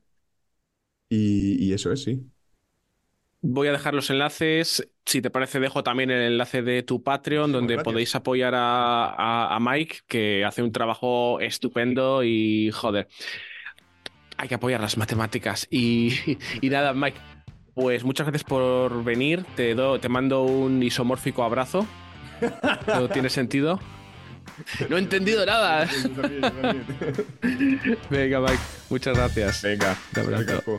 Y, 1.09 1.65
y 1.69 1.73
eso 1.75 1.93
es, 1.93 2.03
sí. 2.03 2.29
Voy 3.45 3.67
a 3.67 3.73
dejar 3.73 3.95
los 3.95 4.09
enlaces. 4.11 4.89
Si 5.05 5.21
te 5.21 5.29
parece, 5.31 5.59
dejo 5.59 5.83
también 5.83 6.11
el 6.13 6.23
enlace 6.23 6.63
de 6.63 6.85
tu 6.85 7.03
Patreon, 7.03 7.51
donde 7.51 7.75
gracias. 7.75 7.85
podéis 7.85 8.15
apoyar 8.15 8.55
a, 8.55 9.07
a- 9.07 9.57
a 9.57 9.61
Mike, 9.61 9.99
que 10.07 10.45
hace 10.45 10.63
un 10.63 10.71
trabajo 10.71 11.41
estupendo 11.41 12.23
y 12.23 12.71
joder. 12.73 13.09
Hay 14.37 14.49
que 14.49 14.55
apoyar 14.55 14.81
las 14.81 14.97
matemáticas. 14.97 15.67
Y, 15.71 16.13
y 16.61 16.69
nada, 16.71 16.95
Mike, 16.95 17.19
pues 17.75 18.05
muchas 18.05 18.27
gracias 18.27 18.45
por 18.45 19.05
venir. 19.05 19.45
Te, 19.57 19.75
do- 19.75 19.99
te 20.01 20.09
mando 20.09 20.43
un 20.43 20.83
isomórfico 20.83 21.43
abrazo. 21.45 21.87
¿No 22.87 23.09
tiene 23.09 23.29
sentido? 23.31 23.79
No 24.89 24.97
he 24.97 25.01
entendido 25.01 25.45
nada. 25.47 25.85
Yo 26.03 26.11
también, 26.11 26.43
yo 26.43 26.51
también. 26.51 27.99
Venga, 28.11 28.41
Mike, 28.41 28.63
muchas 28.91 29.17
gracias. 29.17 29.63
Venga, 29.63 29.97
Un 30.17 30.35
abrazo. 30.35 30.79